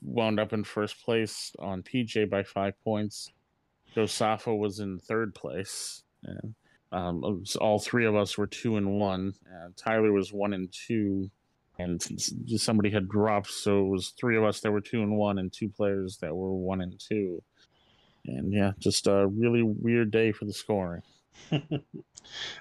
wound 0.02 0.40
up 0.40 0.52
in 0.52 0.64
first 0.64 1.04
place 1.04 1.52
on 1.58 1.82
PJ 1.82 2.30
by 2.30 2.42
five 2.42 2.74
points. 2.82 3.32
Josafo 3.94 4.56
was 4.58 4.80
in 4.80 4.98
third 4.98 5.34
place. 5.34 6.02
And, 6.24 6.54
um, 6.92 7.44
all 7.60 7.78
three 7.78 8.06
of 8.06 8.16
us 8.16 8.38
were 8.38 8.46
two 8.46 8.76
and 8.76 8.98
one. 8.98 9.34
Uh, 9.46 9.68
Tyler 9.76 10.12
was 10.12 10.32
one 10.32 10.54
and 10.54 10.72
two, 10.72 11.30
and 11.78 12.02
somebody 12.56 12.90
had 12.90 13.08
dropped, 13.08 13.50
so 13.50 13.84
it 13.86 13.88
was 13.88 14.14
three 14.18 14.36
of 14.36 14.44
us 14.44 14.60
that 14.60 14.72
were 14.72 14.80
two 14.80 15.02
and 15.02 15.16
one, 15.16 15.38
and 15.38 15.52
two 15.52 15.68
players 15.68 16.18
that 16.18 16.34
were 16.34 16.54
one 16.54 16.80
and 16.80 16.98
two. 16.98 17.42
And 18.26 18.52
yeah, 18.52 18.72
just 18.78 19.06
a 19.06 19.26
really 19.26 19.62
weird 19.62 20.10
day 20.10 20.32
for 20.32 20.44
the 20.44 20.52
scoring. 20.52 21.02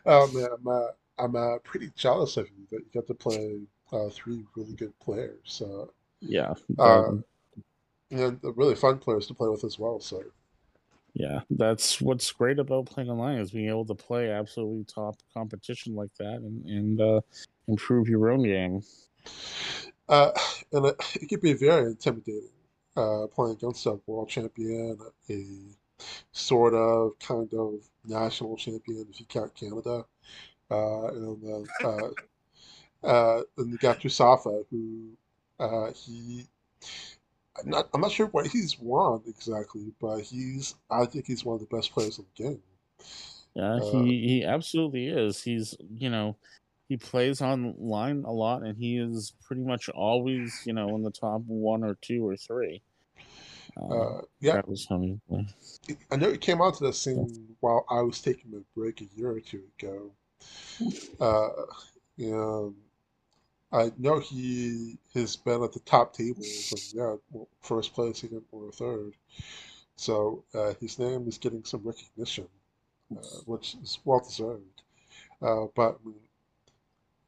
Oh 0.06 0.32
man, 0.32 0.48
I'm 0.58 0.68
uh, 0.68 0.88
I'm 1.18 1.36
uh, 1.36 1.58
pretty 1.60 1.92
jealous 1.96 2.38
of 2.38 2.48
you 2.58 2.66
that 2.72 2.80
you 2.80 2.88
got 2.94 3.08
to 3.08 3.14
play 3.14 3.60
uh, 3.92 4.10
three 4.10 4.44
really 4.56 4.74
good 4.74 4.98
players. 5.00 5.62
Yeah, 6.22 6.54
uh, 6.80 7.08
um, 7.08 7.24
and 8.12 8.40
really 8.56 8.76
fun 8.76 9.00
players 9.00 9.28
to 9.28 9.34
play 9.34 9.50
with 9.50 9.64
as 9.64 9.78
well. 9.78 10.00
So 10.00 10.24
yeah, 11.20 11.40
that's 11.50 12.00
what's 12.00 12.32
great 12.32 12.60
about 12.60 12.86
playing 12.86 13.10
online 13.10 13.40
is 13.40 13.50
being 13.50 13.70
able 13.70 13.86
to 13.86 13.96
play 13.96 14.30
absolutely 14.30 14.84
top 14.84 15.16
competition 15.34 15.96
like 15.96 16.14
that 16.20 16.36
and 16.36 16.64
and 16.66 17.02
uh, 17.02 17.22
improve 17.68 18.08
your 18.08 18.30
own 18.30 18.44
game. 18.44 18.84
Uh, 20.08 20.32
and 20.72 20.86
it, 20.86 20.96
it 21.16 21.28
could 21.28 21.42
be 21.42 21.54
very 21.54 21.88
intimidating 21.88 22.50
uh, 22.96 23.26
playing 23.28 23.54
against 23.54 23.86
a 23.88 24.00
world 24.06 24.30
champion, 24.30 24.98
a 25.30 25.46
sort 26.32 26.76
of 26.76 27.18
kind 27.20 27.52
of 27.54 27.80
national 28.06 28.56
champion 28.56 29.08
if 29.10 29.20
you 29.20 29.26
count 29.26 29.56
Canada, 29.56 30.06
uh, 30.70 31.08
and 31.08 31.42
then 31.42 31.66
uh, 31.84 33.08
uh, 33.08 33.42
and 33.58 33.72
you 33.72 33.78
got 33.80 34.02
Yusafa, 34.02 34.66
who 34.70 35.10
uh, 35.60 35.92
he 35.94 36.46
I'm 37.60 37.70
not 37.70 37.90
I'm 37.94 38.02
not 38.02 38.12
sure 38.12 38.28
what 38.28 38.48
he's 38.48 38.78
won 38.80 39.22
exactly, 39.28 39.94
but 40.00 40.22
he's 40.22 40.76
I 40.90 41.06
think 41.06 41.26
he's 41.26 41.44
one 41.44 41.56
of 41.56 41.68
the 41.68 41.76
best 41.76 41.92
players 41.92 42.20
in 42.20 42.26
the 42.36 42.44
game. 42.44 42.62
Yeah, 43.56 43.76
Uh, 43.76 43.92
he 43.92 44.28
he 44.28 44.46
absolutely 44.46 45.08
is. 45.08 45.42
He's 45.42 45.76
you 45.96 46.10
know 46.10 46.36
he 46.90 46.98
plays 46.98 47.42
online 47.42 48.24
a 48.26 48.32
lot, 48.32 48.64
and 48.64 48.78
he 48.78 48.98
is 48.98 49.34
pretty 49.44 49.64
much 49.64 49.90
always 49.90 50.62
you 50.66 50.74
know 50.74 50.96
in 50.96 51.04
the 51.04 51.12
top 51.12 51.42
one 51.46 51.84
or 51.84 51.96
two 52.02 52.26
or 52.26 52.38
three. 52.38 52.82
Um, 53.82 53.92
uh, 53.92 54.22
yeah, 54.40 54.54
that 54.54 54.68
was 54.68 54.86
played. 54.86 55.20
I 56.12 56.16
know 56.16 56.30
it 56.30 56.42
came 56.42 56.62
out 56.62 56.76
to 56.76 56.86
the 56.86 56.94
scene 56.94 57.56
while 57.60 57.86
I 57.90 58.02
was 58.02 58.22
taking 58.22 58.54
a 58.54 58.80
break 58.80 59.02
a 59.02 59.06
year 59.16 59.32
or 59.32 59.40
two 59.40 59.64
ago. 59.80 60.12
Uh, 61.20 61.50
I 63.72 63.92
know 63.98 64.20
he 64.20 64.98
has 65.14 65.36
been 65.36 65.64
at 65.64 65.74
the 65.74 65.82
top 65.82 66.14
tables 66.14 66.72
and 66.72 66.94
yeah, 66.94 67.16
well, 67.32 67.48
first 67.62 67.94
place, 67.94 68.20
second, 68.20 68.44
or 68.52 68.72
third. 68.72 69.14
So 69.98 70.44
uh, 70.54 70.74
his 70.80 71.00
name 71.00 71.28
is 71.28 71.38
getting 71.38 71.64
some 71.66 71.82
recognition, 71.84 72.48
uh, 73.12 73.22
which 73.46 73.76
is 73.82 74.00
well 74.06 74.20
deserved. 74.20 74.82
Uh, 75.42 75.66
but 75.76 76.00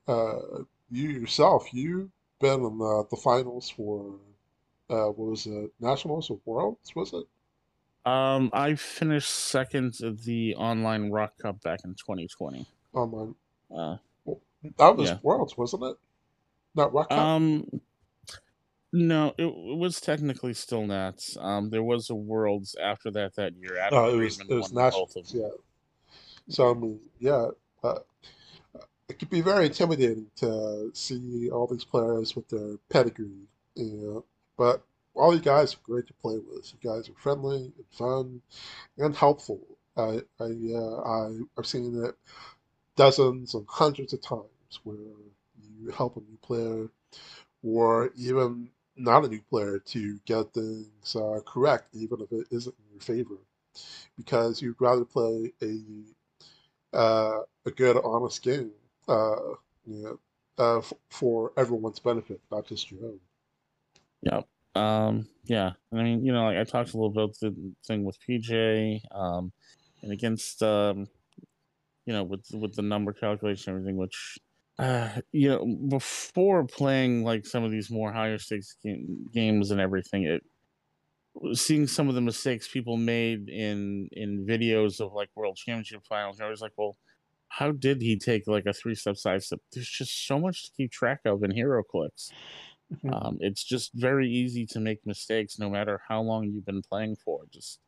uh, 0.07 0.63
you 0.89 1.09
yourself, 1.09 1.73
you've 1.73 2.09
been 2.39 2.63
in 2.63 2.77
the, 2.77 3.05
the 3.09 3.17
finals 3.17 3.69
for 3.69 4.15
uh, 4.89 5.07
what 5.07 5.29
was 5.31 5.45
it, 5.45 5.71
nationals 5.79 6.29
or 6.29 6.39
worlds? 6.45 6.95
Was 6.95 7.13
it? 7.13 7.25
Um, 8.09 8.49
I 8.53 8.75
finished 8.75 9.29
second 9.29 9.95
at 10.01 10.19
the 10.19 10.55
online 10.55 11.11
Rock 11.11 11.37
Cup 11.37 11.61
back 11.61 11.81
in 11.83 11.95
2020. 11.95 12.65
Online. 12.93 13.35
Uh, 13.75 13.97
That 14.77 14.97
was 14.97 15.09
yeah. 15.09 15.17
worlds, 15.21 15.57
wasn't 15.57 15.83
it? 15.83 15.97
Not 16.75 16.93
Rock 16.93 17.09
Cup. 17.09 17.17
Um, 17.17 17.81
no, 18.91 19.33
it, 19.37 19.45
it 19.45 19.77
was 19.77 20.01
technically 20.01 20.53
still 20.53 20.85
Nats. 20.85 21.37
Um, 21.39 21.69
there 21.69 21.83
was 21.83 22.09
a 22.09 22.15
Worlds 22.15 22.75
after 22.81 23.11
that 23.11 23.35
that 23.35 23.53
year. 23.55 23.77
No, 23.91 24.09
it 24.09 24.15
was 24.15 24.39
it 24.39 24.49
was 24.49 24.69
both 24.69 24.73
nationals. 24.73 25.33
Yeah. 25.33 25.49
So 26.47 26.71
I 26.71 26.73
mean, 26.73 26.99
yeah, 27.19 27.49
uh, 27.83 27.99
it 29.07 29.19
could 29.19 29.29
be 29.29 29.41
very 29.41 29.67
intimidating 29.67 30.27
to 30.37 30.91
see 30.93 31.49
all 31.51 31.67
these 31.67 31.85
players 31.85 32.35
with 32.35 32.49
their 32.49 32.77
pedigree, 32.89 33.47
you 33.75 33.93
know. 33.93 34.25
But 34.57 34.83
all 35.13 35.33
you 35.35 35.41
guys 35.41 35.75
are 35.75 35.79
great 35.83 36.07
to 36.07 36.13
play 36.13 36.37
with. 36.37 36.73
You 36.73 36.89
guys 36.89 37.09
are 37.09 37.13
friendly 37.17 37.71
and 37.77 37.85
fun 37.91 38.41
and 38.97 39.15
helpful. 39.15 39.59
I 39.97 40.21
I 40.39 40.45
uh, 40.73 41.01
I 41.03 41.39
I've 41.57 41.67
seen 41.67 42.03
it 42.03 42.15
dozens 42.95 43.53
and 43.53 43.65
hundreds 43.67 44.13
of 44.13 44.21
times 44.21 44.79
where 44.83 44.97
help 45.95 46.17
a 46.17 46.21
new 46.21 46.37
player 46.41 46.89
or 47.63 48.11
even 48.15 48.69
not 48.95 49.25
a 49.25 49.27
new 49.27 49.41
player 49.49 49.79
to 49.79 50.19
get 50.25 50.53
things 50.53 51.15
uh, 51.15 51.39
correct, 51.45 51.87
even 51.93 52.21
if 52.21 52.31
it 52.31 52.47
isn't 52.51 52.75
in 52.77 52.91
your 52.91 53.01
favor, 53.01 53.37
because 54.17 54.61
you'd 54.61 54.79
rather 54.79 55.05
play 55.05 55.53
a 55.61 56.95
uh, 56.95 57.41
a 57.65 57.71
good, 57.71 57.97
honest 58.03 58.41
game, 58.41 58.71
uh, 59.07 59.35
you 59.85 60.03
know, 60.03 60.19
uh, 60.57 60.79
f- 60.79 60.93
for 61.09 61.51
everyone's 61.55 61.99
benefit, 61.99 62.41
not 62.51 62.65
just 62.65 62.91
your 62.91 63.05
own. 63.05 63.19
Yep. 64.23 64.47
Um, 64.75 65.27
yeah. 65.45 65.73
I 65.93 65.95
mean, 65.95 66.25
you 66.25 66.33
know, 66.33 66.45
like 66.45 66.57
I 66.57 66.63
talked 66.63 66.93
a 66.93 66.97
little 66.97 67.11
about 67.11 67.37
the 67.39 67.55
thing 67.85 68.03
with 68.03 68.17
PJ, 68.27 69.01
um, 69.11 69.51
and 70.01 70.11
against, 70.11 70.63
um, 70.63 71.07
you 72.05 72.13
know, 72.13 72.23
with 72.23 72.45
with 72.53 72.75
the 72.75 72.81
number 72.81 73.13
calculation 73.13 73.73
and 73.73 73.81
everything, 73.81 73.97
which, 73.97 74.39
uh, 74.79 75.21
you 75.33 75.49
know, 75.49 75.65
before 75.89 76.65
playing 76.65 77.23
like 77.25 77.45
some 77.45 77.63
of 77.65 77.71
these 77.71 77.91
more 77.91 78.13
higher 78.13 78.39
stakes 78.39 78.77
game, 78.83 79.27
games 79.33 79.71
and 79.71 79.81
everything, 79.81 80.25
it 80.25 80.43
seeing 81.53 81.87
some 81.87 82.09
of 82.09 82.15
the 82.15 82.21
mistakes 82.21 82.67
people 82.67 82.97
made 82.97 83.49
in 83.49 84.09
in 84.11 84.45
videos 84.45 84.99
of 84.99 85.13
like 85.13 85.29
world 85.35 85.57
championship 85.57 86.03
finals, 86.07 86.41
I 86.41 86.49
was 86.49 86.61
like, 86.61 86.73
well, 86.77 86.97
how 87.49 87.71
did 87.71 88.01
he 88.01 88.17
take 88.17 88.43
like 88.47 88.65
a 88.65 88.73
three 88.73 88.95
step 88.95 89.17
side 89.17 89.43
step? 89.43 89.59
There's 89.71 89.89
just 89.89 90.27
so 90.27 90.39
much 90.39 90.65
to 90.65 90.71
keep 90.75 90.91
track 90.91 91.21
of 91.25 91.43
in 91.43 91.51
HeroClix. 91.51 92.33
Um, 93.11 93.37
it's 93.39 93.63
just 93.63 93.91
very 93.93 94.29
easy 94.29 94.65
to 94.67 94.79
make 94.79 95.05
mistakes 95.05 95.59
no 95.59 95.69
matter 95.69 96.01
how 96.07 96.21
long 96.21 96.45
you've 96.45 96.65
been 96.65 96.81
playing 96.81 97.17
for, 97.17 97.43
just 97.51 97.79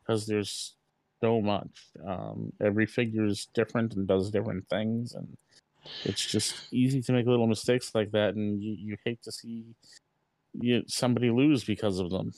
because 0.00 0.26
there's 0.26 0.76
so 1.22 1.40
much. 1.40 1.90
Um, 2.06 2.52
every 2.62 2.86
figure 2.86 3.24
is 3.26 3.48
different 3.54 3.94
and 3.94 4.08
does 4.08 4.30
different 4.30 4.68
things, 4.68 5.14
and 5.14 5.36
it's 6.04 6.24
just 6.24 6.72
easy 6.72 7.00
to 7.02 7.12
make 7.12 7.26
little 7.26 7.46
mistakes 7.46 7.94
like 7.94 8.10
that, 8.12 8.34
and 8.34 8.62
you, 8.62 8.76
you 8.78 8.96
hate 9.04 9.22
to 9.22 9.32
see 9.32 9.64
you, 10.54 10.82
somebody 10.86 11.30
lose 11.30 11.64
because 11.64 11.98
of 11.98 12.10
them. 12.10 12.32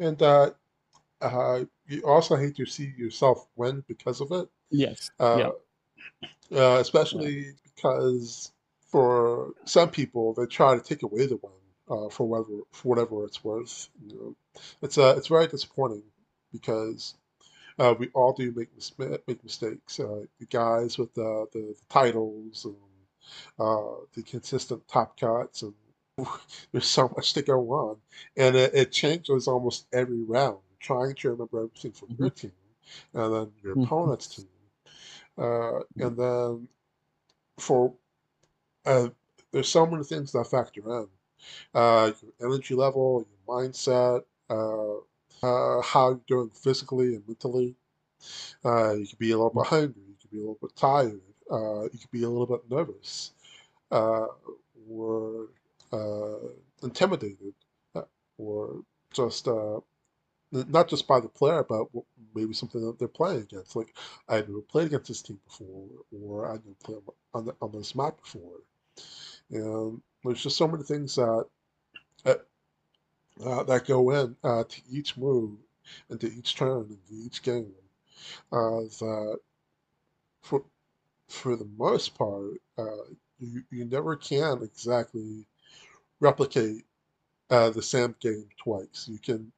And 0.00 0.20
uh, 0.22 0.50
uh, 1.20 1.64
you 1.86 2.02
also 2.02 2.36
hate 2.36 2.56
to 2.56 2.66
see 2.66 2.92
yourself 2.96 3.46
win 3.56 3.84
because 3.86 4.20
of 4.20 4.32
it. 4.32 4.48
Yes. 4.70 5.10
Uh, 5.20 5.52
yeah. 6.50 6.58
uh, 6.58 6.78
especially 6.80 7.52
because 7.64 8.52
for 8.88 9.52
some 9.64 9.90
people 9.90 10.34
they 10.34 10.46
try 10.46 10.74
to 10.74 10.82
take 10.82 11.02
away 11.02 11.26
the 11.26 11.38
win 11.42 11.52
uh, 11.88 12.08
for 12.08 12.26
whatever 12.26 12.60
for 12.72 12.88
whatever 12.88 13.24
it's 13.24 13.44
worth. 13.44 13.88
You 14.06 14.16
know, 14.16 14.36
it's 14.82 14.98
uh, 14.98 15.14
it's 15.16 15.28
very 15.28 15.46
disappointing 15.46 16.02
because 16.52 17.14
uh, 17.78 17.94
we 17.98 18.08
all 18.14 18.32
do 18.32 18.52
make 18.52 18.74
mis- 18.74 18.92
make 18.98 19.42
mistakes. 19.44 20.00
Uh, 20.00 20.24
the 20.38 20.46
guys 20.46 20.98
with 20.98 21.12
the, 21.14 21.46
the, 21.52 21.58
the 21.60 21.76
titles 21.88 22.64
and 22.64 22.76
uh, 23.58 23.96
the 24.14 24.22
consistent 24.22 24.86
top 24.88 25.18
cuts 25.18 25.62
and 25.62 25.74
there's 26.72 26.86
so 26.86 27.12
much 27.16 27.32
to 27.34 27.42
go 27.42 27.60
on, 27.72 27.96
and 28.36 28.54
it, 28.54 28.72
it 28.74 28.92
changes 28.92 29.48
almost 29.48 29.86
every 29.92 30.22
round. 30.22 30.58
Trying 30.80 31.14
to 31.16 31.30
remember 31.30 31.64
everything 31.64 31.92
from 31.92 32.14
your 32.18 32.30
team, 32.30 32.52
and 33.14 33.34
then 33.34 33.52
your 33.62 33.76
Mhm. 33.76 33.84
opponent's 33.84 34.28
team, 34.28 34.48
uh, 35.38 35.80
and 35.98 36.16
then 36.16 36.68
for 37.58 37.94
uh, 38.86 39.08
there's 39.52 39.68
so 39.68 39.86
many 39.86 40.04
things 40.04 40.32
that 40.32 40.44
factor 40.50 40.80
in. 41.00 41.08
Uh, 41.74 42.12
your 42.22 42.50
energy 42.50 42.74
level, 42.74 43.26
your 43.26 43.56
mindset, 43.58 44.24
uh, 45.44 45.82
how 45.82 46.08
you're 46.10 46.20
doing 46.26 46.50
physically 46.50 47.14
and 47.14 47.28
mentally. 47.28 47.74
Uh, 48.64 48.94
you 48.94 49.06
could 49.06 49.18
be 49.18 49.32
a 49.32 49.36
little 49.36 49.50
bit 49.50 49.66
hungry, 49.66 50.02
you 50.08 50.16
could 50.20 50.30
be 50.30 50.38
a 50.38 50.40
little 50.40 50.58
bit 50.60 50.74
tired, 50.74 51.20
uh, 51.50 51.82
you 51.82 51.98
could 51.98 52.10
be 52.10 52.22
a 52.22 52.28
little 52.28 52.46
bit 52.46 52.62
nervous, 52.70 53.32
uh, 53.90 54.26
or 54.90 55.48
uh, 55.92 56.48
intimidated, 56.82 57.52
uh, 57.94 58.02
or 58.38 58.80
just 59.12 59.46
uh, 59.46 59.80
not 60.50 60.88
just 60.88 61.06
by 61.06 61.20
the 61.20 61.28
player, 61.28 61.62
but 61.62 61.86
maybe 62.34 62.54
something 62.54 62.80
that 62.80 62.98
they're 62.98 63.08
playing 63.08 63.42
against. 63.42 63.76
Like 63.76 63.94
I 64.28 64.36
never 64.36 64.62
played 64.62 64.86
against 64.86 65.08
this 65.08 65.22
team 65.22 65.38
before, 65.46 65.88
or 66.12 66.48
I 66.48 66.52
never 66.52 66.76
played 66.82 66.98
on, 67.34 67.44
the, 67.44 67.54
on 67.60 67.72
this 67.72 67.94
map 67.94 68.16
before. 68.22 68.60
And 69.50 70.00
there's 70.24 70.42
just 70.42 70.56
so 70.56 70.66
many 70.66 70.84
things 70.84 71.16
that 71.16 71.46
uh, 73.44 73.62
that 73.64 73.86
go 73.86 74.10
in 74.10 74.36
uh, 74.44 74.64
to 74.64 74.82
each 74.90 75.16
move, 75.16 75.58
and 76.08 76.20
to 76.20 76.32
each 76.32 76.56
turn, 76.56 76.86
and 76.90 77.06
to 77.08 77.14
each 77.14 77.42
game. 77.42 77.74
Uh, 78.52 78.82
that 79.00 79.38
for 80.42 80.64
for 81.28 81.56
the 81.56 81.68
most 81.78 82.14
part, 82.14 82.60
uh, 82.78 83.04
you 83.38 83.64
you 83.70 83.84
never 83.84 84.16
can 84.16 84.62
exactly 84.62 85.46
replicate 86.20 86.84
uh, 87.50 87.70
the 87.70 87.82
same 87.82 88.14
game 88.20 88.48
twice. 88.58 89.08
You 89.08 89.18
can 89.18 89.52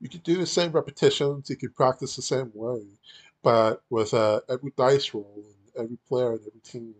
you 0.00 0.08
can 0.08 0.20
do 0.20 0.36
the 0.38 0.46
same 0.46 0.72
repetitions, 0.72 1.50
you 1.50 1.56
can 1.56 1.70
practice 1.72 2.16
the 2.16 2.22
same 2.22 2.50
way, 2.54 2.82
but 3.42 3.82
with 3.90 4.14
uh, 4.14 4.40
every 4.48 4.72
dice 4.76 5.14
roll 5.14 5.44
and 5.76 5.84
every 5.84 5.98
player 6.08 6.32
and 6.32 6.46
every 6.46 6.60
team, 6.60 6.94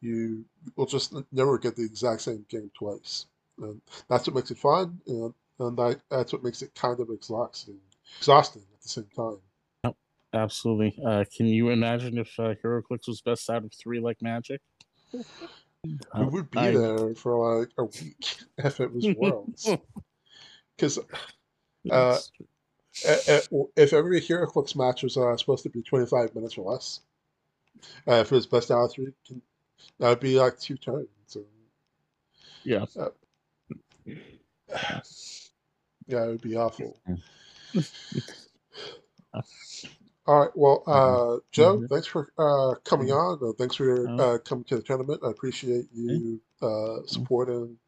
you 0.00 0.44
will 0.76 0.86
just 0.86 1.14
never 1.32 1.58
get 1.58 1.76
the 1.76 1.84
exact 1.84 2.22
same 2.22 2.46
game 2.48 2.70
twice. 2.74 3.26
And 3.60 3.80
that's 4.08 4.26
what 4.26 4.36
makes 4.36 4.50
it 4.50 4.58
fun, 4.58 5.00
and, 5.06 5.34
and 5.58 5.76
that, 5.78 6.00
that's 6.10 6.32
what 6.32 6.42
makes 6.44 6.62
it 6.62 6.74
kind 6.74 6.98
of 7.00 7.10
exhausting, 7.10 7.78
exhausting 8.18 8.62
at 8.74 8.82
the 8.82 8.88
same 8.88 9.08
time. 9.16 9.38
Absolutely. 10.34 10.94
Uh, 11.04 11.24
can 11.34 11.46
you 11.46 11.70
imagine 11.70 12.18
if 12.18 12.38
uh, 12.38 12.54
HeroClix 12.62 13.08
was 13.08 13.22
best 13.22 13.48
out 13.48 13.64
of 13.64 13.72
three 13.72 14.00
like 14.00 14.20
Magic? 14.22 14.60
We 15.84 15.96
Uh, 16.12 16.26
would 16.26 16.50
be 16.50 16.58
I- 16.58 16.72
there 16.72 17.14
for 17.14 17.60
like 17.60 17.70
a 17.78 17.84
week 17.84 18.36
if 18.58 18.80
it 18.80 18.92
was 18.92 19.06
Worlds. 19.16 19.68
Because 20.76 20.98
It's- 21.84 22.30
if 23.76 23.92
every 23.92 24.20
HeroClix 24.20 24.74
match 24.74 25.04
was 25.04 25.16
uh, 25.16 25.36
supposed 25.36 25.62
to 25.62 25.70
be 25.70 25.82
25 25.82 26.34
minutes 26.34 26.58
or 26.58 26.72
less, 26.72 27.00
uh, 28.08 28.14
if 28.14 28.32
it 28.32 28.34
was 28.34 28.46
best 28.46 28.72
out 28.72 28.86
of 28.86 28.92
three, 28.92 29.12
can- 29.26 29.40
that 30.00 30.08
would 30.10 30.20
be 30.20 30.38
like 30.38 30.58
two 30.58 30.76
turns. 30.76 31.08
So, 31.28 31.44
yeah. 32.64 32.84
yeah, 34.06 34.22
it 36.24 36.28
would 36.28 36.40
be 36.42 36.56
awful. 36.56 37.00
All 40.26 40.40
right. 40.40 40.50
Well, 40.54 40.82
uh, 40.86 41.38
Joe, 41.52 41.78
Mhm. 41.78 41.88
thanks 41.88 42.06
for 42.06 42.32
uh, 42.38 42.74
coming 42.84 43.10
on. 43.12 43.38
Uh, 43.42 43.52
thanks 43.52 43.76
for 43.76 44.08
Oh. 44.08 44.18
uh, 44.34 44.38
coming 44.38 44.64
to 44.64 44.76
the 44.76 44.82
tournament. 44.82 45.20
I 45.24 45.30
appreciate 45.30 45.88
you 45.92 46.40
uh, 46.60 46.98
supporting 47.06 47.78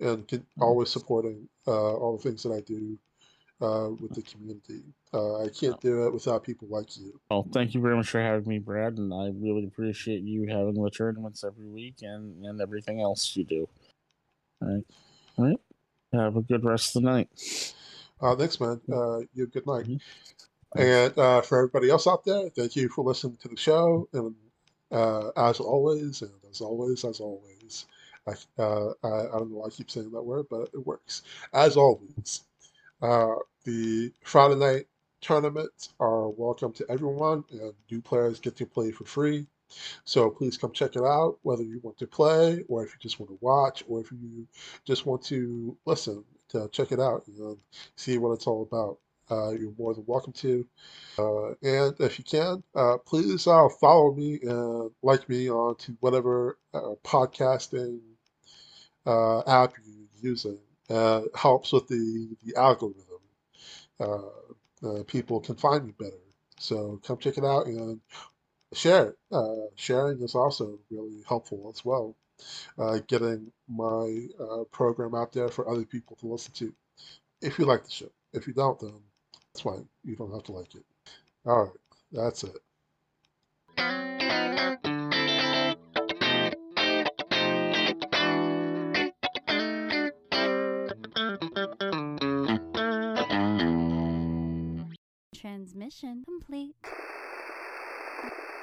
and 0.00 0.26
always 0.60 0.88
supporting 0.88 1.46
uh, 1.66 1.94
all 1.96 2.16
the 2.16 2.22
things 2.22 2.42
that 2.42 2.52
I 2.52 2.60
do 2.60 2.98
uh, 3.60 3.90
with 4.00 4.14
the 4.14 4.22
community. 4.22 4.82
Uh, 5.12 5.42
I 5.42 5.48
can't 5.50 5.78
do 5.80 6.06
it 6.06 6.14
without 6.14 6.42
people 6.42 6.68
like 6.68 6.96
you. 6.96 7.20
Well, 7.30 7.46
thank 7.52 7.74
you 7.74 7.82
very 7.82 7.96
much 7.96 8.08
for 8.08 8.20
having 8.20 8.48
me, 8.48 8.58
Brad, 8.58 8.96
and 8.98 9.12
I 9.12 9.28
really 9.28 9.66
appreciate 9.66 10.22
you 10.22 10.46
having 10.48 10.74
the 10.74 10.90
tournaments 10.90 11.44
every 11.44 11.66
week 11.66 11.96
and, 12.02 12.44
and 12.46 12.60
everything 12.62 13.00
else 13.02 13.36
you 13.36 13.44
do. 13.44 13.68
All 14.62 14.68
right. 14.76 14.84
All 15.40 15.46
right. 15.48 15.60
Have 16.14 16.36
a 16.36 16.42
good 16.42 16.64
rest 16.64 16.96
of 16.96 17.02
the 17.02 17.10
night. 17.10 17.28
Uh, 18.20 18.36
thanks, 18.36 18.60
man. 18.60 18.80
Uh, 18.92 19.20
you 19.34 19.42
have 19.42 19.48
a 19.48 19.52
good 19.52 19.66
night. 19.66 19.86
Mhm. 19.86 20.00
And 20.76 21.18
uh, 21.18 21.42
for 21.42 21.58
everybody 21.58 21.90
else 21.90 22.06
out 22.06 22.24
there, 22.24 22.48
thank 22.50 22.76
you 22.76 22.88
for 22.88 23.04
listening 23.04 23.36
to 23.42 23.48
the 23.48 23.56
show. 23.56 24.08
And 24.12 24.34
uh, 24.92 25.30
as 25.36 25.60
always, 25.60 26.22
and 26.22 26.32
as 26.50 26.60
always, 26.62 27.04
as 27.04 27.20
always, 27.20 27.86
I, 28.26 28.32
uh, 28.62 28.90
I, 29.04 29.08
I 29.08 29.38
don't 29.38 29.50
know 29.52 29.58
why 29.58 29.66
I 29.66 29.70
keep 29.70 29.90
saying 29.90 30.10
that 30.12 30.22
word, 30.22 30.46
but 30.50 30.70
it 30.74 30.86
works. 30.86 31.22
As 31.54 31.76
always, 31.76 32.42
uh, 33.02 33.36
the 33.64 34.12
Friday 34.24 34.56
night 34.56 34.86
tournaments 35.22 35.90
are 36.00 36.28
welcome 36.30 36.72
to 36.74 36.86
everyone, 36.90 37.44
and 37.52 37.74
new 37.90 38.02
players 38.02 38.40
get 38.40 38.56
to 38.56 38.66
play 38.66 38.92
for 38.92 39.04
free. 39.04 39.46
So 40.04 40.30
please 40.30 40.56
come 40.56 40.72
check 40.72 40.96
it 40.96 41.02
out, 41.02 41.38
whether 41.42 41.62
you 41.62 41.80
want 41.82 41.98
to 41.98 42.06
play 42.06 42.64
or 42.68 42.84
if 42.84 42.92
you 42.92 42.98
just 43.00 43.20
want 43.20 43.30
to 43.30 43.38
watch 43.40 43.82
or 43.88 44.00
if 44.00 44.10
you 44.12 44.46
just 44.84 45.06
want 45.06 45.22
to 45.26 45.76
listen 45.86 46.24
to 46.50 46.68
check 46.72 46.92
it 46.92 47.00
out 47.00 47.26
and 47.26 47.56
see 47.96 48.18
what 48.18 48.32
it's 48.32 48.46
all 48.46 48.62
about. 48.62 48.98
Uh, 49.30 49.50
you're 49.50 49.72
more 49.78 49.94
than 49.94 50.04
welcome 50.06 50.32
to. 50.32 50.66
Uh, 51.16 51.50
and 51.62 51.94
if 52.00 52.18
you 52.18 52.24
can, 52.24 52.62
uh, 52.74 52.96
please 53.06 53.46
uh, 53.46 53.68
follow 53.80 54.12
me 54.12 54.40
and 54.42 54.90
like 55.02 55.28
me 55.28 55.48
on 55.48 55.76
to 55.76 55.96
whatever 56.00 56.58
uh, 56.74 56.94
podcasting 57.04 58.00
uh, 59.06 59.38
app 59.46 59.72
you're 59.84 60.30
using. 60.32 60.58
Helps 61.36 61.72
with 61.72 61.86
the, 61.86 62.36
the 62.44 62.56
algorithm. 62.56 63.04
People 65.06 65.40
can 65.40 65.54
find 65.54 65.86
me 65.86 65.92
better. 65.98 66.16
So 66.58 67.00
come 67.04 67.18
check 67.18 67.38
it 67.38 67.44
out 67.44 67.66
and 67.66 68.00
share 68.72 69.16
uh, 69.32 69.66
sharing 69.74 70.20
is 70.22 70.34
also 70.34 70.78
really 70.90 71.22
helpful 71.26 71.72
as 71.74 71.84
well. 71.84 72.16
Uh, 72.78 73.00
getting 73.06 73.52
my 73.68 74.26
uh, 74.40 74.64
program 74.72 75.14
out 75.14 75.32
there 75.32 75.48
for 75.48 75.68
other 75.68 75.84
people 75.84 76.16
to 76.16 76.26
listen 76.26 76.52
to. 76.54 76.72
If 77.42 77.58
you 77.58 77.66
like 77.66 77.84
the 77.84 77.90
show, 77.90 78.10
if 78.32 78.46
you 78.46 78.54
don't, 78.54 78.78
then 78.80 78.94
that's 79.52 79.60
fine. 79.60 79.86
You 80.04 80.16
don't 80.16 80.32
have 80.32 80.44
to 80.44 80.52
like 80.52 80.74
it. 80.74 80.84
All 81.44 81.64
right, 81.64 81.72
that's 82.12 82.44
it. 82.44 82.56
Transmission 95.34 96.22
complete. 96.24 96.74